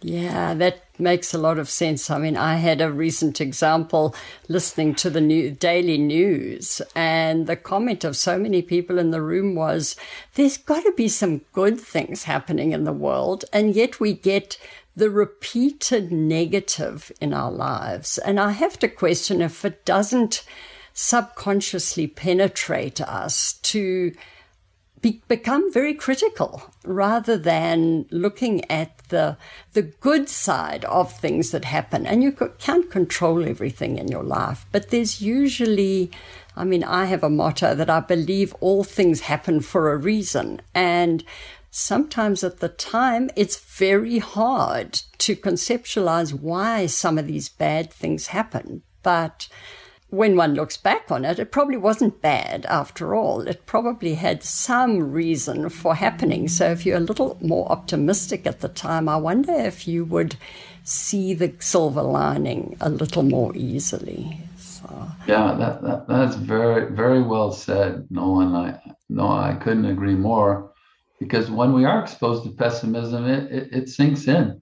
Yeah, 0.00 0.54
that 0.54 0.82
makes 0.98 1.34
a 1.34 1.38
lot 1.38 1.58
of 1.58 1.68
sense. 1.68 2.10
I 2.10 2.18
mean, 2.18 2.36
I 2.38 2.56
had 2.56 2.80
a 2.80 2.90
recent 2.90 3.40
example 3.40 4.14
listening 4.48 4.94
to 4.96 5.10
the 5.10 5.20
new 5.20 5.50
daily 5.50 5.98
news, 5.98 6.80
and 6.96 7.46
the 7.46 7.56
comment 7.56 8.02
of 8.02 8.16
so 8.16 8.38
many 8.38 8.62
people 8.62 8.98
in 8.98 9.10
the 9.10 9.22
room 9.22 9.54
was, 9.54 9.94
"There's 10.36 10.56
got 10.56 10.84
to 10.84 10.92
be 10.92 11.08
some 11.08 11.42
good 11.52 11.78
things 11.78 12.24
happening 12.24 12.72
in 12.72 12.84
the 12.84 12.94
world," 12.94 13.44
and 13.52 13.76
yet 13.76 14.00
we 14.00 14.14
get 14.14 14.56
the 14.96 15.10
repeated 15.10 16.10
negative 16.10 17.12
in 17.20 17.34
our 17.34 17.52
lives. 17.52 18.16
And 18.16 18.40
I 18.40 18.52
have 18.52 18.78
to 18.78 18.88
question 18.88 19.42
if 19.42 19.66
it 19.66 19.84
doesn't 19.84 20.44
subconsciously 20.94 22.06
penetrate 22.06 23.00
us 23.00 23.54
to 23.54 24.12
be, 25.00 25.20
become 25.28 25.70
very 25.70 25.92
critical 25.92 26.62
rather 26.84 27.36
than 27.36 28.06
looking 28.10 28.68
at 28.70 28.96
the 29.08 29.36
the 29.74 29.82
good 29.82 30.30
side 30.30 30.84
of 30.86 31.12
things 31.12 31.50
that 31.50 31.66
happen. 31.66 32.06
And 32.06 32.22
you 32.22 32.32
can't 32.32 32.90
control 32.90 33.46
everything 33.46 33.98
in 33.98 34.08
your 34.08 34.22
life, 34.22 34.64
but 34.72 34.88
there's 34.88 35.20
usually 35.20 36.10
I 36.56 36.64
mean, 36.64 36.84
I 36.84 37.06
have 37.06 37.24
a 37.24 37.30
motto 37.30 37.74
that 37.74 37.90
I 37.90 38.00
believe 38.00 38.54
all 38.60 38.84
things 38.84 39.22
happen 39.22 39.60
for 39.60 39.92
a 39.92 39.96
reason. 39.96 40.62
And 40.72 41.24
sometimes 41.70 42.44
at 42.44 42.60
the 42.60 42.68
time, 42.68 43.28
it's 43.34 43.58
very 43.58 44.18
hard 44.20 45.00
to 45.18 45.34
conceptualize 45.34 46.32
why 46.32 46.86
some 46.86 47.18
of 47.18 47.26
these 47.26 47.48
bad 47.48 47.92
things 47.92 48.28
happen. 48.28 48.82
But 49.02 49.48
when 50.14 50.36
one 50.36 50.54
looks 50.54 50.76
back 50.76 51.10
on 51.10 51.24
it, 51.24 51.38
it 51.38 51.52
probably 51.52 51.76
wasn't 51.76 52.22
bad 52.22 52.66
after 52.66 53.14
all. 53.14 53.40
It 53.46 53.66
probably 53.66 54.14
had 54.14 54.42
some 54.42 55.12
reason 55.12 55.68
for 55.68 55.94
happening. 55.94 56.48
So 56.48 56.70
if 56.70 56.86
you're 56.86 56.98
a 56.98 57.00
little 57.00 57.36
more 57.40 57.70
optimistic 57.70 58.46
at 58.46 58.60
the 58.60 58.68
time, 58.68 59.08
I 59.08 59.16
wonder 59.16 59.52
if 59.52 59.88
you 59.88 60.04
would 60.04 60.36
see 60.82 61.34
the 61.34 61.54
silver 61.58 62.02
lining 62.02 62.76
a 62.80 62.90
little 62.90 63.22
more 63.22 63.54
easily. 63.56 64.38
So. 64.58 65.08
Yeah, 65.26 65.54
that, 65.58 65.82
that 65.82 66.08
that's 66.08 66.36
very 66.36 66.92
very 66.92 67.22
well 67.22 67.52
said. 67.52 68.06
No 68.10 68.40
I 68.40 68.78
no 69.08 69.28
I 69.28 69.54
couldn't 69.54 69.86
agree 69.86 70.14
more 70.14 70.74
because 71.18 71.50
when 71.50 71.72
we 71.72 71.84
are 71.84 72.02
exposed 72.02 72.44
to 72.44 72.50
pessimism, 72.50 73.26
it, 73.26 73.50
it, 73.50 73.68
it 73.72 73.88
sinks 73.88 74.28
in. 74.28 74.60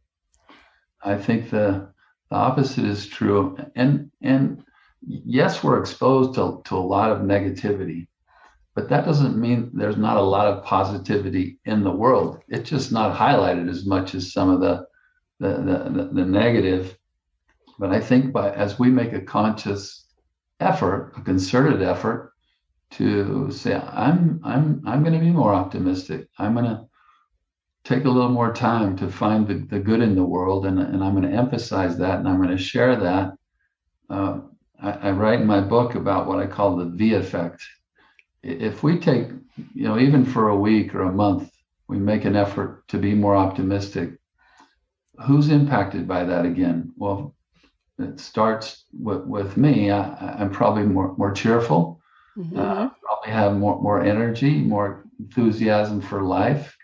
I 1.02 1.16
think 1.16 1.50
the, 1.50 1.92
the 2.30 2.36
opposite 2.36 2.84
is 2.84 3.06
true. 3.06 3.58
And, 3.74 4.10
and 4.20 4.62
yes, 5.06 5.62
we're 5.62 5.80
exposed 5.80 6.34
to, 6.34 6.62
to 6.64 6.76
a 6.76 6.78
lot 6.78 7.10
of 7.10 7.20
negativity, 7.20 8.08
but 8.74 8.88
that 8.88 9.04
doesn't 9.04 9.36
mean 9.36 9.70
there's 9.72 9.96
not 9.96 10.16
a 10.16 10.22
lot 10.22 10.46
of 10.46 10.64
positivity 10.64 11.58
in 11.64 11.82
the 11.82 11.90
world. 11.90 12.40
It's 12.48 12.70
just 12.70 12.92
not 12.92 13.16
highlighted 13.16 13.68
as 13.68 13.86
much 13.86 14.14
as 14.14 14.32
some 14.32 14.48
of 14.48 14.60
the, 14.60 14.86
the, 15.40 15.58
the, 15.58 16.10
the 16.12 16.24
negative. 16.24 16.96
But 17.78 17.90
I 17.90 18.00
think 18.00 18.32
by 18.32 18.52
as 18.52 18.78
we 18.78 18.90
make 18.90 19.12
a 19.12 19.20
conscious 19.20 20.06
effort, 20.60 21.12
a 21.16 21.22
concerted 21.22 21.82
effort 21.82 22.32
to 22.92 23.50
say 23.50 23.74
i'm 23.74 24.40
i'm 24.44 24.82
i'm 24.86 25.02
going 25.02 25.14
to 25.14 25.18
be 25.18 25.30
more 25.30 25.54
optimistic 25.54 26.28
i'm 26.38 26.52
going 26.54 26.66
to 26.66 26.84
take 27.84 28.04
a 28.04 28.10
little 28.10 28.30
more 28.30 28.52
time 28.52 28.96
to 28.96 29.10
find 29.10 29.48
the, 29.48 29.54
the 29.54 29.78
good 29.78 30.00
in 30.00 30.14
the 30.14 30.22
world 30.22 30.66
and, 30.66 30.78
and 30.78 31.02
i'm 31.02 31.18
going 31.18 31.28
to 31.28 31.36
emphasize 31.36 31.96
that 31.96 32.18
and 32.18 32.28
i'm 32.28 32.36
going 32.36 32.54
to 32.54 32.62
share 32.62 32.96
that 32.96 33.32
uh, 34.10 34.40
I, 34.82 34.90
I, 34.90 35.10
write 35.12 35.40
in 35.40 35.46
my 35.46 35.60
book 35.60 35.94
about 35.94 36.26
what 36.26 36.40
i 36.40 36.46
call 36.46 36.76
the 36.76 36.86
v 36.86 37.14
effect 37.14 37.62
if 38.42 38.82
we 38.82 38.98
take 38.98 39.28
you 39.74 39.84
know 39.88 39.98
even 39.98 40.24
for 40.24 40.48
a 40.48 40.56
week 40.56 40.94
or 40.94 41.02
a 41.02 41.12
month 41.12 41.50
we 41.88 41.98
make 41.98 42.24
an 42.24 42.36
effort 42.36 42.86
to 42.88 42.98
be 42.98 43.14
more 43.14 43.36
optimistic 43.36 44.18
who's 45.26 45.50
impacted 45.50 46.06
by 46.06 46.24
that 46.24 46.44
again? 46.44 46.92
Well, 46.96 47.34
it 47.98 48.20
starts 48.20 48.84
with, 48.98 49.24
with 49.24 49.56
me. 49.56 49.90
I, 49.90 50.42
am 50.42 50.50
probably 50.50 50.84
more, 50.84 51.14
more 51.16 51.32
cheerful, 51.32 52.00
mm-hmm. 52.36 52.58
uh, 52.58 52.88
probably 52.88 53.30
have 53.30 53.56
more, 53.56 53.80
more 53.80 54.02
energy, 54.02 54.58
more 54.58 55.04
enthusiasm 55.18 56.00
for 56.00 56.22
life. 56.22 56.76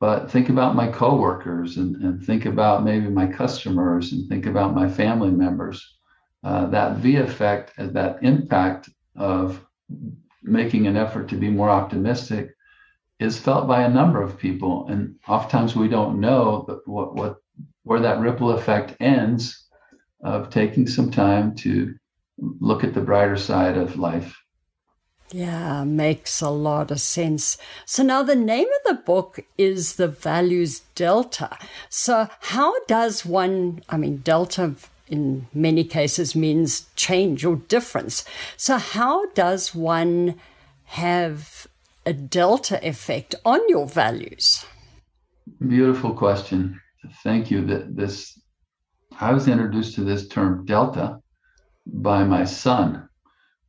But 0.00 0.30
think 0.30 0.50
about 0.50 0.76
my 0.76 0.88
coworkers 0.88 1.78
and, 1.78 1.96
and 1.96 2.22
think 2.22 2.46
about 2.46 2.84
maybe 2.84 3.08
my 3.08 3.26
customers 3.26 4.12
and 4.12 4.28
think 4.28 4.46
about 4.46 4.74
my 4.74 4.88
family 4.88 5.30
members. 5.30 5.93
Uh, 6.44 6.66
that 6.66 6.98
V 6.98 7.16
effect, 7.16 7.72
that 7.78 8.18
impact 8.22 8.90
of 9.16 9.64
making 10.42 10.86
an 10.86 10.96
effort 10.96 11.28
to 11.30 11.36
be 11.36 11.48
more 11.48 11.70
optimistic 11.70 12.50
is 13.18 13.38
felt 13.38 13.66
by 13.66 13.82
a 13.82 13.88
number 13.88 14.20
of 14.20 14.38
people. 14.38 14.86
And 14.88 15.16
oftentimes 15.26 15.74
we 15.74 15.88
don't 15.88 16.20
know 16.20 16.80
what, 16.84 17.14
what 17.14 17.36
where 17.84 18.00
that 18.00 18.20
ripple 18.20 18.50
effect 18.50 18.96
ends 19.00 19.68
of 20.22 20.50
taking 20.50 20.86
some 20.86 21.10
time 21.10 21.54
to 21.56 21.94
look 22.38 22.84
at 22.84 22.94
the 22.94 23.00
brighter 23.00 23.36
side 23.36 23.76
of 23.76 23.96
life. 23.96 24.36
Yeah, 25.30 25.84
makes 25.84 26.40
a 26.40 26.50
lot 26.50 26.90
of 26.90 27.00
sense. 27.00 27.56
So 27.86 28.02
now 28.02 28.22
the 28.22 28.36
name 28.36 28.66
of 28.66 28.96
the 28.96 29.02
book 29.02 29.40
is 29.56 29.96
The 29.96 30.08
Values 30.08 30.80
Delta. 30.94 31.56
So 31.88 32.28
how 32.40 32.84
does 32.84 33.24
one, 33.24 33.82
I 33.88 33.96
mean, 33.96 34.18
Delta 34.18 34.74
in 35.08 35.46
many 35.52 35.84
cases 35.84 36.34
means 36.34 36.86
change 36.96 37.44
or 37.44 37.56
difference. 37.56 38.24
So 38.56 38.78
how 38.78 39.26
does 39.32 39.74
one 39.74 40.36
have 40.84 41.66
a 42.06 42.12
delta 42.12 42.86
effect 42.86 43.34
on 43.44 43.60
your 43.68 43.86
values? 43.86 44.64
Beautiful 45.66 46.14
question. 46.14 46.80
Thank 47.22 47.50
you. 47.50 47.64
That 47.66 47.96
this 47.96 48.38
I 49.20 49.32
was 49.32 49.48
introduced 49.48 49.94
to 49.96 50.04
this 50.04 50.28
term 50.28 50.64
delta 50.64 51.18
by 51.86 52.24
my 52.24 52.44
son, 52.44 53.08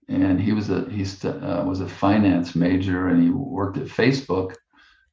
and 0.07 0.39
he 0.39 0.53
was 0.53 0.69
a 0.69 0.89
he 0.89 1.03
uh, 1.27 1.63
was 1.65 1.81
a 1.81 1.87
finance 1.87 2.55
major 2.55 3.07
and 3.07 3.21
he 3.21 3.29
worked 3.29 3.77
at 3.77 3.87
Facebook, 3.87 4.55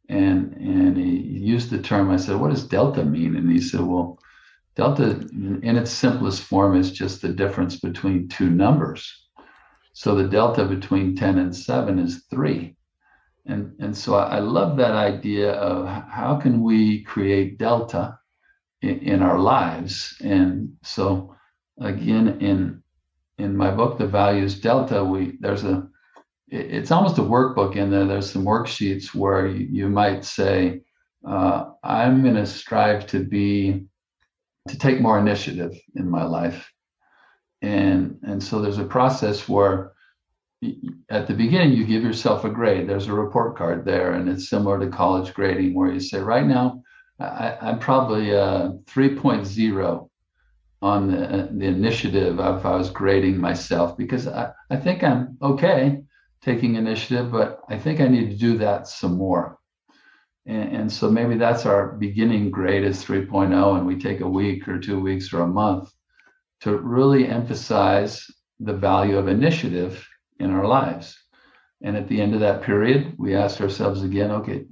and 0.08 0.52
and 0.54 0.96
he 0.96 1.16
used 1.54 1.70
the 1.70 1.82
term. 1.82 2.10
I 2.10 2.16
said, 2.16 2.36
"What 2.36 2.50
does 2.50 2.66
delta 2.66 3.04
mean?" 3.04 3.34
And 3.36 3.50
he 3.50 3.60
said, 3.60 3.80
"Well, 3.80 4.18
delta 4.74 5.20
in 5.30 5.76
its 5.76 5.90
simplest 5.90 6.42
form 6.42 6.76
is 6.76 6.92
just 6.92 7.22
the 7.22 7.28
difference 7.28 7.78
between 7.80 8.28
two 8.28 8.50
numbers." 8.50 9.22
So 9.94 10.14
the 10.14 10.28
delta 10.28 10.64
between 10.64 11.14
10 11.14 11.38
and 11.38 11.54
7 11.54 11.98
is 11.98 12.24
3. 12.30 12.74
And, 13.46 13.74
and 13.78 13.96
so 13.96 14.14
I, 14.14 14.36
I 14.36 14.38
love 14.38 14.76
that 14.78 14.92
idea 14.92 15.52
of 15.52 15.86
how 16.08 16.36
can 16.36 16.62
we 16.62 17.02
create 17.02 17.58
delta 17.58 18.18
in, 18.80 18.98
in 19.00 19.22
our 19.22 19.38
lives. 19.38 20.16
And 20.22 20.72
so 20.82 21.34
again, 21.80 22.40
in 22.40 22.82
in 23.38 23.56
my 23.56 23.70
book, 23.70 23.98
The 23.98 24.06
Values 24.06 24.60
Delta, 24.60 25.02
we 25.02 25.36
there's 25.40 25.64
a 25.64 25.88
it's 26.48 26.90
almost 26.90 27.18
a 27.18 27.22
workbook 27.22 27.76
in 27.76 27.90
there. 27.90 28.04
There's 28.04 28.30
some 28.30 28.44
worksheets 28.44 29.14
where 29.14 29.46
you, 29.46 29.66
you 29.70 29.88
might 29.88 30.22
say, 30.22 30.82
uh, 31.26 31.70
I'm 31.82 32.22
going 32.22 32.34
to 32.34 32.44
strive 32.44 33.06
to 33.08 33.24
be 33.24 33.86
to 34.68 34.78
take 34.78 35.00
more 35.00 35.18
initiative 35.18 35.78
in 35.96 36.08
my 36.08 36.24
life 36.24 36.70
and 37.62 38.18
and 38.22 38.42
so 38.42 38.60
there's 38.60 38.78
a 38.78 38.84
process 38.84 39.48
where 39.48 39.92
at 41.10 41.26
the 41.26 41.34
beginning 41.34 41.72
you 41.72 41.84
give 41.84 42.02
yourself 42.02 42.44
a 42.44 42.50
grade 42.50 42.88
there's 42.88 43.08
a 43.08 43.12
report 43.12 43.56
card 43.56 43.84
there 43.84 44.12
and 44.12 44.28
it's 44.28 44.48
similar 44.48 44.78
to 44.78 44.88
college 44.88 45.34
grading 45.34 45.74
where 45.74 45.92
you 45.92 46.00
say 46.00 46.18
right 46.18 46.46
now 46.46 46.82
I, 47.18 47.70
am 47.70 47.78
probably 47.78 48.34
uh, 48.34 48.68
a 48.68 48.78
3.0 48.86 50.08
on 50.80 51.10
the, 51.12 51.18
uh, 51.18 51.48
the 51.52 51.66
initiative 51.66 52.40
if 52.40 52.66
I 52.66 52.76
was 52.76 52.90
grading 52.90 53.38
myself 53.38 53.96
because 53.96 54.26
I, 54.26 54.52
I 54.70 54.76
think 54.76 55.04
I'm 55.04 55.38
okay 55.40 56.02
taking 56.42 56.74
initiative, 56.74 57.30
but 57.30 57.60
I 57.68 57.78
think 57.78 58.00
I 58.00 58.08
need 58.08 58.30
to 58.30 58.36
do 58.36 58.58
that 58.58 58.88
some 58.88 59.16
more. 59.16 59.58
And, 60.46 60.76
and 60.76 60.92
so 60.92 61.10
maybe 61.10 61.36
that's 61.36 61.66
our 61.66 61.92
beginning 61.92 62.50
grade 62.50 62.84
is 62.84 63.04
3.0, 63.04 63.76
and 63.76 63.86
we 63.86 63.98
take 63.98 64.20
a 64.20 64.28
week 64.28 64.68
or 64.68 64.78
two 64.78 65.00
weeks 65.00 65.32
or 65.32 65.42
a 65.42 65.46
month 65.46 65.92
to 66.62 66.76
really 66.76 67.26
emphasize 67.26 68.30
the 68.60 68.72
value 68.72 69.18
of 69.18 69.28
initiative 69.28 70.06
in 70.38 70.50
our 70.50 70.66
lives. 70.66 71.18
And 71.82 71.96
at 71.96 72.08
the 72.08 72.20
end 72.20 72.34
of 72.34 72.40
that 72.40 72.62
period, 72.62 73.14
we 73.18 73.34
ask 73.34 73.60
ourselves 73.60 74.02
again, 74.02 74.30
okay, 74.30 74.66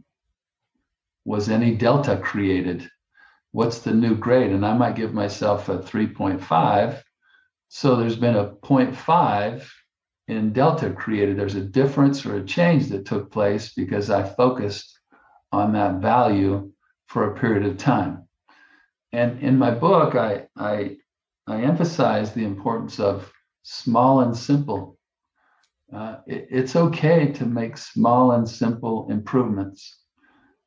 was 1.25 1.49
any 1.49 1.75
delta 1.75 2.17
created? 2.17 2.89
What's 3.53 3.81
the 3.81 3.93
new 3.93 4.15
grade? 4.15 4.53
And 4.53 4.65
I 4.65 4.77
might 4.77 4.95
give 4.95 5.13
myself 5.13 5.69
a 5.69 5.79
3.5. 5.79 7.03
So 7.69 7.97
there's 7.97 8.17
been 8.17 8.37
a 8.37 8.53
0.5 8.63 9.69
in 10.29 10.53
delta 10.53 10.91
created. 10.93 11.37
There's 11.37 11.57
a 11.57 11.61
difference 11.61 12.25
or 12.25 12.37
a 12.37 12.45
change 12.45 12.87
that 12.89 13.07
took 13.07 13.33
place 13.33 13.73
because 13.75 14.09
I 14.11 14.23
focused 14.23 15.00
on 15.53 15.73
that 15.73 15.97
value 15.97 16.73
for 17.07 17.25
a 17.25 17.35
period 17.35 17.67
of 17.67 17.77
time. 17.77 18.29
And 19.13 19.41
in 19.41 19.59
my 19.59 19.73
book, 19.73 20.15
I, 20.15 20.47
I 20.57 20.97
I 21.47 21.63
emphasize 21.63 22.33
the 22.33 22.45
importance 22.45 23.01
of 23.01 23.33
small 23.63 24.21
and 24.21 24.37
simple. 24.37 24.99
Uh, 25.93 26.19
it, 26.27 26.47
it's 26.51 26.77
okay 26.77 27.33
to 27.33 27.45
make 27.45 27.77
small 27.77 28.33
and 28.33 28.49
simple 28.49 29.09
improvements, 29.11 29.99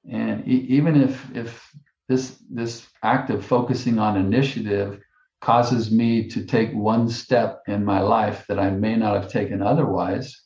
and 0.09 0.45
e- 0.45 0.65
even 0.67 1.01
if 1.01 1.33
if 1.33 1.71
this 2.09 2.43
this 2.49 2.85
act 3.01 3.29
of 3.29 3.45
focusing 3.45 3.97
on 3.99 4.17
initiative 4.17 4.99
causes 5.39 5.91
me 5.91 6.27
to 6.27 6.45
take 6.45 6.73
one 6.73 7.07
step 7.09 7.61
in 7.67 7.85
my 7.85 8.01
life 8.01 8.45
that 8.47 8.59
I 8.59 8.69
may 8.69 8.97
not 8.97 9.15
have 9.15 9.31
taken 9.31 9.61
otherwise, 9.61 10.37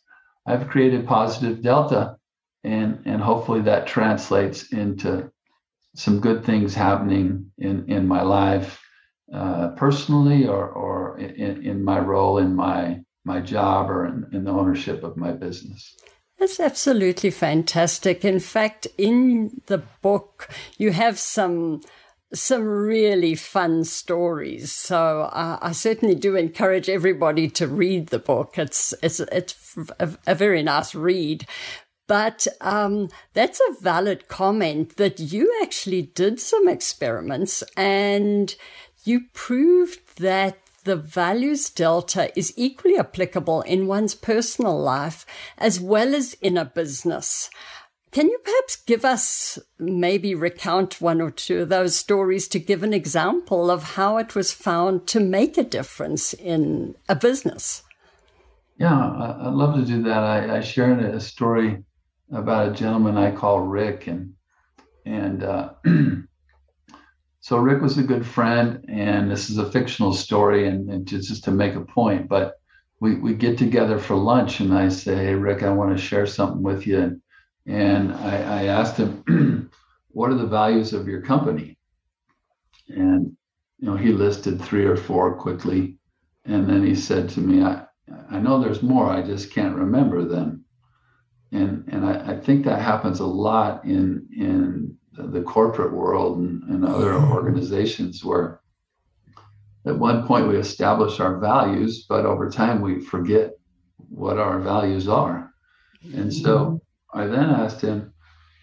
I've 0.46 0.68
created 0.68 1.08
positive 1.08 1.64
delta, 1.64 2.17
and 2.64 3.02
and 3.06 3.22
hopefully 3.22 3.62
that 3.62 3.88
translates 3.88 4.72
into 4.72 5.32
some 5.96 6.20
good 6.20 6.46
things 6.46 6.76
happening 6.76 7.52
in 7.58 7.90
in 7.90 8.08
my 8.08 8.22
life 8.22 8.80
uh, 9.34 9.70
personally 9.76 10.48
or, 10.48 10.70
or 10.70 11.20
in, 11.20 11.62
in, 11.66 11.84
my 11.84 12.00
role 12.00 12.38
in 12.38 12.56
my, 12.56 13.02
my 13.26 13.42
job 13.42 13.90
or 13.90 14.06
in, 14.06 14.26
in 14.32 14.46
the 14.46 14.52
ownership 14.52 15.04
of 15.04 15.18
my 15.18 15.32
business. 15.32 15.98
That's 16.40 16.62
absolutely 16.62 17.32
fantastic. 17.32 18.24
In 18.24 18.40
fact, 18.40 18.88
in 18.98 19.62
the 19.66 19.80
book, 20.02 20.50
you 20.78 20.92
have 20.92 21.20
some 21.20 21.82
some 22.34 22.64
really 22.64 23.36
fun 23.36 23.86
stories. 23.86 24.72
So 24.74 25.30
uh, 25.32 25.60
I 25.62 25.72
certainly 25.72 26.14
do 26.14 26.36
encourage 26.36 26.90
everybody 26.90 27.50
to 27.52 27.68
read 27.68 28.08
the 28.08 28.20
book. 28.20 28.58
It's 28.58 28.94
it's 29.02 29.20
it's 29.20 29.76
a, 30.00 30.10
a 30.28 30.36
very 30.36 30.62
nice 30.62 30.94
read. 30.94 31.48
But 32.08 32.48
um, 32.62 33.10
that's 33.34 33.60
a 33.60 33.82
valid 33.82 34.28
comment 34.28 34.96
that 34.96 35.20
you 35.20 35.54
actually 35.62 36.04
did 36.04 36.40
some 36.40 36.68
experiments 36.68 37.64
and 37.76 38.56
you 39.04 39.26
proved 39.34 40.18
that 40.20 40.58
the 40.86 40.96
values 40.96 41.70
delta 41.70 42.32
is 42.38 42.54
equally 42.56 42.98
applicable 42.98 43.62
in 43.62 43.88
one's 43.88 44.16
personal 44.16 44.80
life 44.80 45.26
as 45.58 45.82
well 45.82 46.16
as 46.16 46.34
in 46.36 46.58
a 46.58 46.64
business. 46.64 47.50
Can 48.12 48.30
you 48.30 48.40
perhaps 48.42 48.78
give 48.78 49.04
us, 49.04 49.60
maybe 49.78 50.34
recount 50.34 51.02
one 51.02 51.20
or 51.22 51.30
two 51.30 51.64
of 51.64 51.70
those 51.70 51.96
stories 51.96 52.48
to 52.48 52.60
give 52.60 52.84
an 52.84 52.94
example 52.94 53.70
of 53.70 53.84
how 53.84 54.18
it 54.18 54.34
was 54.34 54.54
found 54.54 55.08
to 55.08 55.20
make 55.20 55.58
a 55.58 55.64
difference 55.64 56.34
in 56.34 56.96
a 57.10 57.16
business? 57.16 57.84
Yeah, 58.78 58.96
I'd 58.96 59.54
love 59.54 59.76
to 59.76 59.86
do 59.86 60.04
that. 60.04 60.24
I, 60.24 60.58
I 60.58 60.62
shared 60.62 61.04
a 61.04 61.20
story 61.20 61.84
about 62.32 62.70
a 62.70 62.74
gentleman 62.74 63.18
I 63.18 63.32
call 63.32 63.62
Rick, 63.62 64.08
and 64.08 64.34
and 65.06 65.44
uh, 65.44 65.74
so 67.40 67.58
Rick 67.58 67.82
was 67.82 67.98
a 67.98 68.04
good 68.04 68.26
friend, 68.26 68.86
and 68.90 69.32
this 69.32 69.50
is 69.50 69.58
a 69.58 69.72
fictional 69.72 70.14
story, 70.14 70.68
and, 70.68 70.90
and 70.90 71.08
just, 71.08 71.30
just 71.30 71.44
to 71.46 71.52
make 71.52 71.76
a 71.76 71.82
point. 71.82 72.28
But 72.28 72.56
we 73.00 73.16
we 73.16 73.34
get 73.34 73.58
together 73.58 73.98
for 74.00 74.16
lunch, 74.16 74.60
and 74.60 74.74
I 74.74 74.90
say, 74.90 75.16
"Hey, 75.16 75.36
Rick, 75.36 75.64
I 75.64 75.70
want 75.70 75.96
to 75.96 76.02
share 76.04 76.26
something 76.26 76.64
with 76.64 76.86
you." 76.88 77.22
And, 77.66 78.14
I, 78.14 78.62
I 78.62 78.64
asked 78.66 78.98
him, 78.98 79.70
"What 80.10 80.32
are 80.32 80.38
the 80.38 80.48
values 80.48 80.94
of 80.94 81.08
your 81.08 81.22
company?" 81.22 81.78
And 82.90 83.36
you 83.80 83.88
know, 83.88 83.96
he 83.96 84.12
listed 84.12 84.62
three 84.62 84.86
or 84.86 84.96
four 84.96 85.36
quickly, 85.36 85.98
and 86.46 86.68
then 86.68 86.84
he 86.84 86.96
said 86.96 87.30
to 87.30 87.40
me, 87.40 87.64
"I 87.64 87.86
I 88.30 88.40
know 88.40 88.60
there's 88.60 88.84
more. 88.84 89.10
I 89.10 89.22
just 89.22 89.52
can't 89.54 89.76
remember 89.76 90.26
them." 90.26 90.66
And 91.52 91.88
and 91.88 92.06
I, 92.06 92.34
I 92.34 92.40
think 92.40 92.66
that 92.66 92.82
happens 92.82 93.20
a 93.20 93.26
lot 93.26 93.86
in 93.86 94.28
in 94.36 94.98
the 95.18 95.42
corporate 95.42 95.94
world 95.94 96.40
and, 96.40 96.64
and 96.64 96.86
other 96.86 97.14
mm-hmm. 97.14 97.32
organizations 97.32 98.24
where 98.24 98.62
at 99.86 99.98
one 99.98 100.28
point 100.28 100.48
we 100.48 100.58
establish 100.58 101.20
our 101.20 101.38
values, 101.38 102.06
but 102.08 102.26
over 102.26 102.50
time 102.50 102.82
we 102.82 103.00
forget 103.00 103.54
what 104.10 104.38
our 104.38 104.60
values 104.60 105.08
are. 105.08 105.52
And 106.14 106.34
so 106.34 106.58
mm-hmm. 106.58 107.20
I 107.20 107.26
then 107.26 107.50
asked 107.50 107.82
him, 107.82 108.14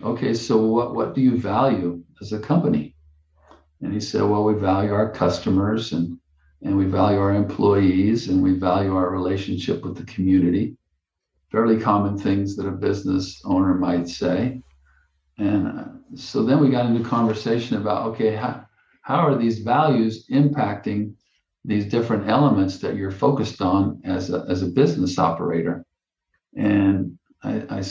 okay, 0.03 0.35
so 0.35 0.59
what, 0.59 0.94
what 0.94 1.14
do 1.14 1.20
you 1.20 1.38
value 1.38 2.03
as 2.20 2.33
a 2.33 2.38
company? 2.38 2.94
And 3.81 3.92
he 3.92 4.01
said, 4.01 4.23
well, 4.23 4.44
we 4.44 4.55
value 4.55 4.92
our 4.92 5.11
customers 5.11 5.92
and 5.92 6.18
and 6.62 6.79
we 6.79 6.87
value 6.87 7.18
our 7.18 7.35
employees 7.35 8.29
and 8.29 8.42
we 8.42 8.53
value 8.53 8.97
our 8.97 9.11
relationship 9.11 9.85
with 9.85 9.99
the 9.99 10.05
community. 10.05 10.77
Fairly 11.55 11.79
common 11.79 12.19
things 12.19 12.57
that 12.57 12.67
a 12.67 12.73
business 12.73 13.40
owner 13.45 13.75
might 13.75 14.09
say. 14.09 14.61
And 15.38 15.69
uh, 15.69 15.85
so 16.17 16.43
then 16.43 16.59
we 16.59 16.69
got 16.69 16.87
into 16.87 17.09
conversation 17.09 17.77
about 17.77 18.09
okay, 18.09 18.35
how, 18.35 18.67
how 19.03 19.19
are 19.19 19.38
these 19.38 19.61
values 19.61 20.27
impacting 20.33 21.14
these 21.64 21.87
different 21.87 22.29
elements 22.29 22.79
that 22.79 22.97
you're 22.97 23.12
focused 23.12 23.62
on 23.62 24.01
as 24.05 24.31
a, 24.31 24.45
as 24.49 24.62
a 24.62 24.67
business 24.67 25.17
operator? 25.17 25.87
And 26.57 27.17
I, 27.45 27.62
I 27.71 27.85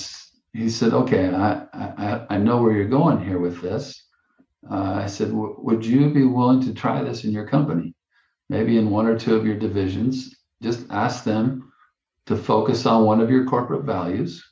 he 0.52 0.69
said, 0.69 0.93
okay, 0.93 1.30
I, 1.30 1.65
I, 1.73 2.26
I 2.32 2.38
know 2.39 2.62
where 2.62 2.73
you're 2.73 2.99
going 2.99 3.23
here 3.23 3.39
with 3.39 3.62
this. 3.62 4.08
Uh, 4.69 4.99
I 5.04 5.08
said, 5.08 5.30
would 5.32 5.86
you 5.86 6.13
be 6.13 6.26
willing 6.26 6.60
to 6.63 6.73
try 6.73 7.02
this 7.02 7.23
in 7.23 7.32
your 7.32 7.47
company? 7.47 7.95
Maybe 8.49 8.78
in 8.78 8.89
one 8.89 9.08
or 9.08 9.17
two 9.17 9.38
of 9.38 9.45
your 9.45 9.58
divisions, 9.58 10.36
just 10.62 10.86
ask 10.89 11.23
them 11.23 11.62
to 12.25 12.36
focus 12.36 12.86
on 12.86 13.05
one 13.05 13.19
of 13.19 13.29
your 13.29 13.45
corporate 13.45 13.83
values 13.83 14.43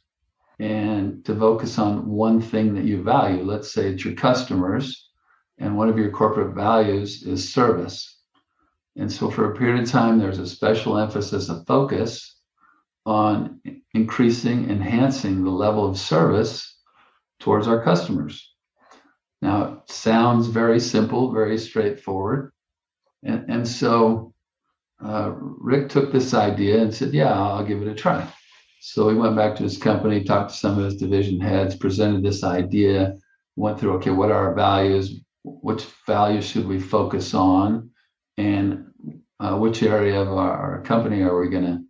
and 0.60 1.26
to 1.26 1.36
focus 1.36 1.80
on 1.80 2.08
one 2.08 2.42
thing 2.42 2.76
that 2.76 2.84
you 2.84 3.02
value. 3.02 3.44
Let's 3.44 3.74
say 3.74 3.88
it's 3.88 4.06
your 4.06 4.14
customers, 4.14 5.10
and 5.58 5.76
one 5.76 5.90
of 5.90 5.98
your 5.98 6.12
corporate 6.12 6.54
values 6.54 7.24
is 7.24 7.54
service. 7.54 8.20
And 8.96 9.12
so, 9.12 9.32
for 9.32 9.52
a 9.52 9.56
period 9.56 9.82
of 9.82 9.90
time, 9.90 10.20
there's 10.20 10.40
a 10.40 10.46
special 10.46 10.98
emphasis 10.98 11.50
of 11.50 11.66
focus 11.66 12.38
on 13.06 13.62
increasing, 13.94 14.70
enhancing 14.70 15.44
the 15.44 15.50
level 15.50 15.90
of 15.90 15.98
service 15.98 16.78
towards 17.40 17.68
our 17.68 17.84
customers. 17.84 18.54
Now, 19.42 19.64
it 19.64 19.92
sounds 19.92 20.48
very 20.48 20.80
simple, 20.80 21.32
very 21.32 21.58
straightforward. 21.58 22.52
And, 23.24 23.50
and 23.50 23.68
so 23.68 24.31
uh, 25.04 25.34
Rick 25.36 25.90
took 25.90 26.12
this 26.12 26.34
idea 26.34 26.82
and 26.82 26.94
said, 26.94 27.14
Yeah, 27.14 27.34
I'll 27.34 27.66
give 27.66 27.82
it 27.82 27.88
a 27.88 27.96
try. 27.96 28.28
So 28.82 29.10
he 29.10 29.16
went 29.16 29.36
back 29.36 29.56
to 29.56 29.64
his 29.64 29.78
company, 29.78 30.24
talked 30.24 30.52
to 30.52 30.56
some 30.56 30.78
of 30.78 30.86
his 30.86 30.98
division 30.98 31.40
heads, 31.40 31.76
presented 31.76 32.24
this 32.24 32.44
idea, 32.44 33.16
went 33.56 33.80
through, 33.80 33.94
okay, 33.94 34.10
what 34.10 34.32
are 34.32 34.48
our 34.48 34.56
values? 34.56 35.22
Which 35.44 35.86
values 36.08 36.46
should 36.46 36.68
we 36.68 36.80
focus 36.80 37.34
on? 37.34 37.92
And 38.38 38.86
uh, 39.40 39.58
which 39.58 39.84
area 39.84 40.20
of 40.20 40.30
our, 40.30 40.52
our 40.52 40.82
company 40.82 41.22
are 41.22 41.40
we 41.40 41.50
going 41.50 41.66
to 41.66 41.84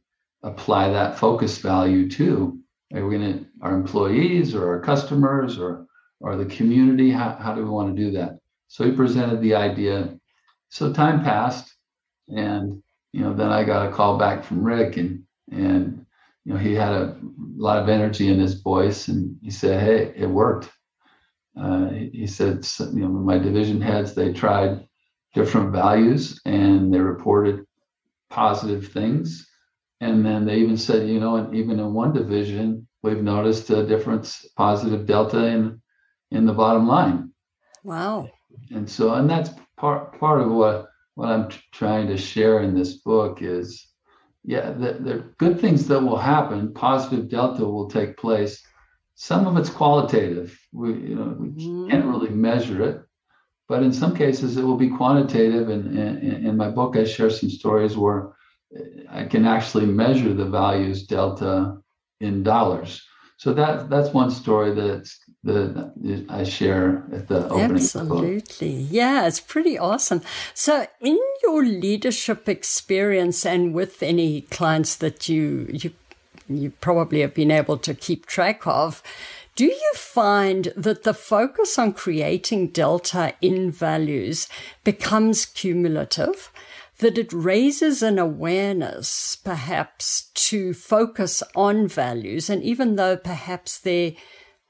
apply 0.43 0.89
that 0.89 1.17
focus 1.17 1.57
value 1.59 2.09
to? 2.09 2.59
Are 2.93 3.05
we 3.05 3.17
going 3.17 3.33
to 3.33 3.45
our 3.61 3.73
employees 3.73 4.53
or 4.53 4.67
our 4.67 4.81
customers 4.81 5.57
or 5.57 5.85
or 6.19 6.35
the 6.35 6.45
community? 6.45 7.09
How, 7.09 7.35
how 7.39 7.55
do 7.55 7.63
we 7.63 7.69
want 7.69 7.95
to 7.95 8.01
do 8.01 8.11
that? 8.11 8.37
So 8.67 8.85
he 8.85 8.91
presented 8.91 9.41
the 9.41 9.55
idea. 9.55 10.17
So 10.69 10.93
time 10.93 11.23
passed, 11.23 11.73
and 12.29 12.81
you 13.13 13.21
know, 13.21 13.33
then 13.33 13.51
I 13.51 13.63
got 13.63 13.87
a 13.87 13.91
call 13.91 14.17
back 14.17 14.43
from 14.43 14.63
Rick, 14.63 14.97
and 14.97 15.23
and 15.51 16.05
you 16.45 16.53
know, 16.53 16.59
he 16.59 16.73
had 16.73 16.93
a 16.93 17.17
lot 17.55 17.81
of 17.81 17.89
energy 17.89 18.29
in 18.29 18.39
his 18.39 18.61
voice, 18.61 19.07
and 19.07 19.37
he 19.41 19.51
said, 19.51 19.81
"Hey, 19.81 20.13
it 20.15 20.27
worked." 20.27 20.69
Uh, 21.59 21.89
he 21.89 22.25
said, 22.27 22.65
"You 22.93 23.01
know, 23.01 23.09
my 23.09 23.37
division 23.37 23.81
heads 23.81 24.13
they 24.13 24.33
tried 24.33 24.87
different 25.33 25.71
values, 25.71 26.39
and 26.45 26.93
they 26.93 26.99
reported 26.99 27.65
positive 28.29 28.87
things." 28.87 29.47
And 29.99 30.25
then 30.25 30.45
they 30.45 30.57
even 30.57 30.77
said, 30.77 31.07
you 31.07 31.19
know, 31.19 31.35
and 31.35 31.53
even 31.53 31.79
in 31.79 31.93
one 31.93 32.11
division, 32.11 32.87
we've 33.03 33.21
noticed 33.21 33.69
a 33.69 33.85
difference, 33.85 34.47
positive 34.57 35.05
delta 35.05 35.45
in 35.45 35.81
in 36.31 36.45
the 36.45 36.53
bottom 36.53 36.87
line. 36.87 37.31
Wow. 37.83 38.29
And 38.71 38.89
so, 38.89 39.13
and 39.13 39.29
that's 39.29 39.51
part 39.77 40.19
part 40.19 40.41
of 40.41 40.51
what 40.51 40.90
what 41.15 41.29
I'm 41.29 41.49
t- 41.49 41.59
trying 41.71 42.07
to 42.07 42.17
share 42.17 42.61
in 42.61 42.75
this 42.75 42.97
book 42.97 43.41
is, 43.41 43.87
yeah, 44.43 44.71
the, 44.71 44.93
the 44.93 45.25
good 45.37 45.59
things 45.59 45.87
that 45.87 46.01
will 46.01 46.17
happen. 46.17 46.73
Positive 46.73 47.29
delta 47.29 47.65
will 47.65 47.89
take 47.89 48.17
place. 48.17 48.63
Some 49.15 49.45
of 49.45 49.57
it's 49.57 49.69
qualitative. 49.69 50.59
We 50.71 50.93
you 50.93 51.15
know 51.15 51.35
we 51.39 51.49
mm-hmm. 51.49 51.89
can't 51.89 52.05
really 52.05 52.29
measure 52.29 52.81
it, 52.81 53.01
but 53.69 53.83
in 53.83 53.93
some 53.93 54.15
cases 54.15 54.57
it 54.57 54.63
will 54.63 54.77
be 54.77 54.89
quantitative. 54.89 55.69
And 55.69 55.95
in 55.97 56.57
my 56.57 56.69
book, 56.69 56.97
I 56.97 57.03
share 57.03 57.29
some 57.29 57.49
stories 57.49 57.95
where 57.95 58.33
I 59.09 59.25
can 59.25 59.45
actually 59.45 59.85
measure 59.85 60.33
the 60.33 60.45
values 60.45 61.05
delta 61.05 61.77
in 62.19 62.41
dollars. 62.41 63.01
So 63.37 63.53
that 63.53 63.89
that's 63.89 64.13
one 64.13 64.31
story 64.31 64.73
that's 64.73 65.19
that 65.43 66.25
I 66.29 66.43
share 66.43 67.03
at 67.11 67.27
the 67.27 67.47
opening. 67.49 67.77
Absolutely, 67.77 68.69
yeah, 68.69 69.25
it's 69.25 69.39
pretty 69.39 69.77
awesome. 69.77 70.21
So, 70.53 70.87
in 70.99 71.19
your 71.41 71.65
leadership 71.65 72.47
experience 72.47 73.45
and 73.45 73.73
with 73.73 74.03
any 74.03 74.41
clients 74.41 74.95
that 74.97 75.27
you 75.27 75.67
you 75.71 75.91
you 76.47 76.71
probably 76.81 77.21
have 77.21 77.33
been 77.33 77.51
able 77.51 77.77
to 77.77 77.93
keep 77.93 78.25
track 78.25 78.67
of. 78.67 79.01
Do 79.53 79.65
you 79.65 79.91
find 79.95 80.71
that 80.77 81.03
the 81.03 81.13
focus 81.13 81.77
on 81.77 81.93
creating 81.93 82.69
delta 82.69 83.33
in 83.41 83.71
values 83.71 84.47
becomes 84.83 85.45
cumulative? 85.45 86.51
that 87.01 87.17
it 87.17 87.33
raises 87.33 88.03
an 88.03 88.19
awareness, 88.19 89.35
perhaps, 89.35 90.29
to 90.35 90.71
focus 90.71 91.41
on 91.55 91.87
values. 91.87 92.47
And 92.47 92.61
even 92.63 92.95
though 92.95 93.17
perhaps 93.17 93.79
their 93.79 94.13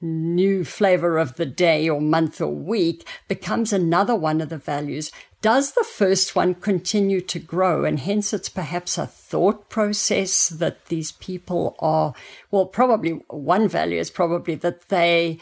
new 0.02 0.66
flavor 0.66 1.18
of 1.18 1.36
the 1.36 1.46
day 1.46 1.88
or 1.88 2.02
month 2.02 2.42
or 2.42 2.54
week 2.54 3.08
becomes 3.28 3.72
another 3.72 4.16
one 4.16 4.42
of 4.42 4.50
the 4.50 4.58
values, 4.58 5.12
does 5.42 5.72
the 5.72 5.84
first 5.84 6.36
one 6.36 6.54
continue 6.54 7.22
to 7.22 7.40
grow? 7.40 7.86
And 7.86 8.00
hence 8.00 8.34
it's 8.34 8.50
perhaps 8.50 8.98
a 8.98 9.08
thought 9.08 9.70
process 9.70 10.50
that 10.50 10.86
these 10.86 11.12
people 11.12 11.76
are, 11.80 12.14
well, 12.52 12.66
probably 12.66 13.22
one 13.30 13.68
value 13.68 14.00
is 14.00 14.12
probably 14.12 14.56
that 14.56 14.90
they 14.90 15.40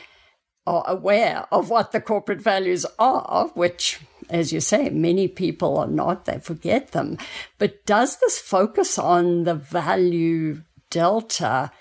are 0.65 0.83
aware 0.87 1.47
of 1.51 1.69
what 1.69 1.91
the 1.91 2.01
corporate 2.01 2.41
values 2.41 2.85
are, 2.97 3.47
which 3.55 3.99
as 4.29 4.53
you 4.53 4.59
say, 4.59 4.89
many 4.89 5.27
people 5.27 5.77
are 5.77 5.87
not, 5.87 6.25
they 6.25 6.39
forget 6.39 6.91
them. 6.91 7.17
But 7.57 7.85
does 7.85 8.17
this 8.17 8.37
focus 8.37 8.97
on 8.99 9.43
the 9.43 9.55
value 9.55 10.61
delta 10.89 11.71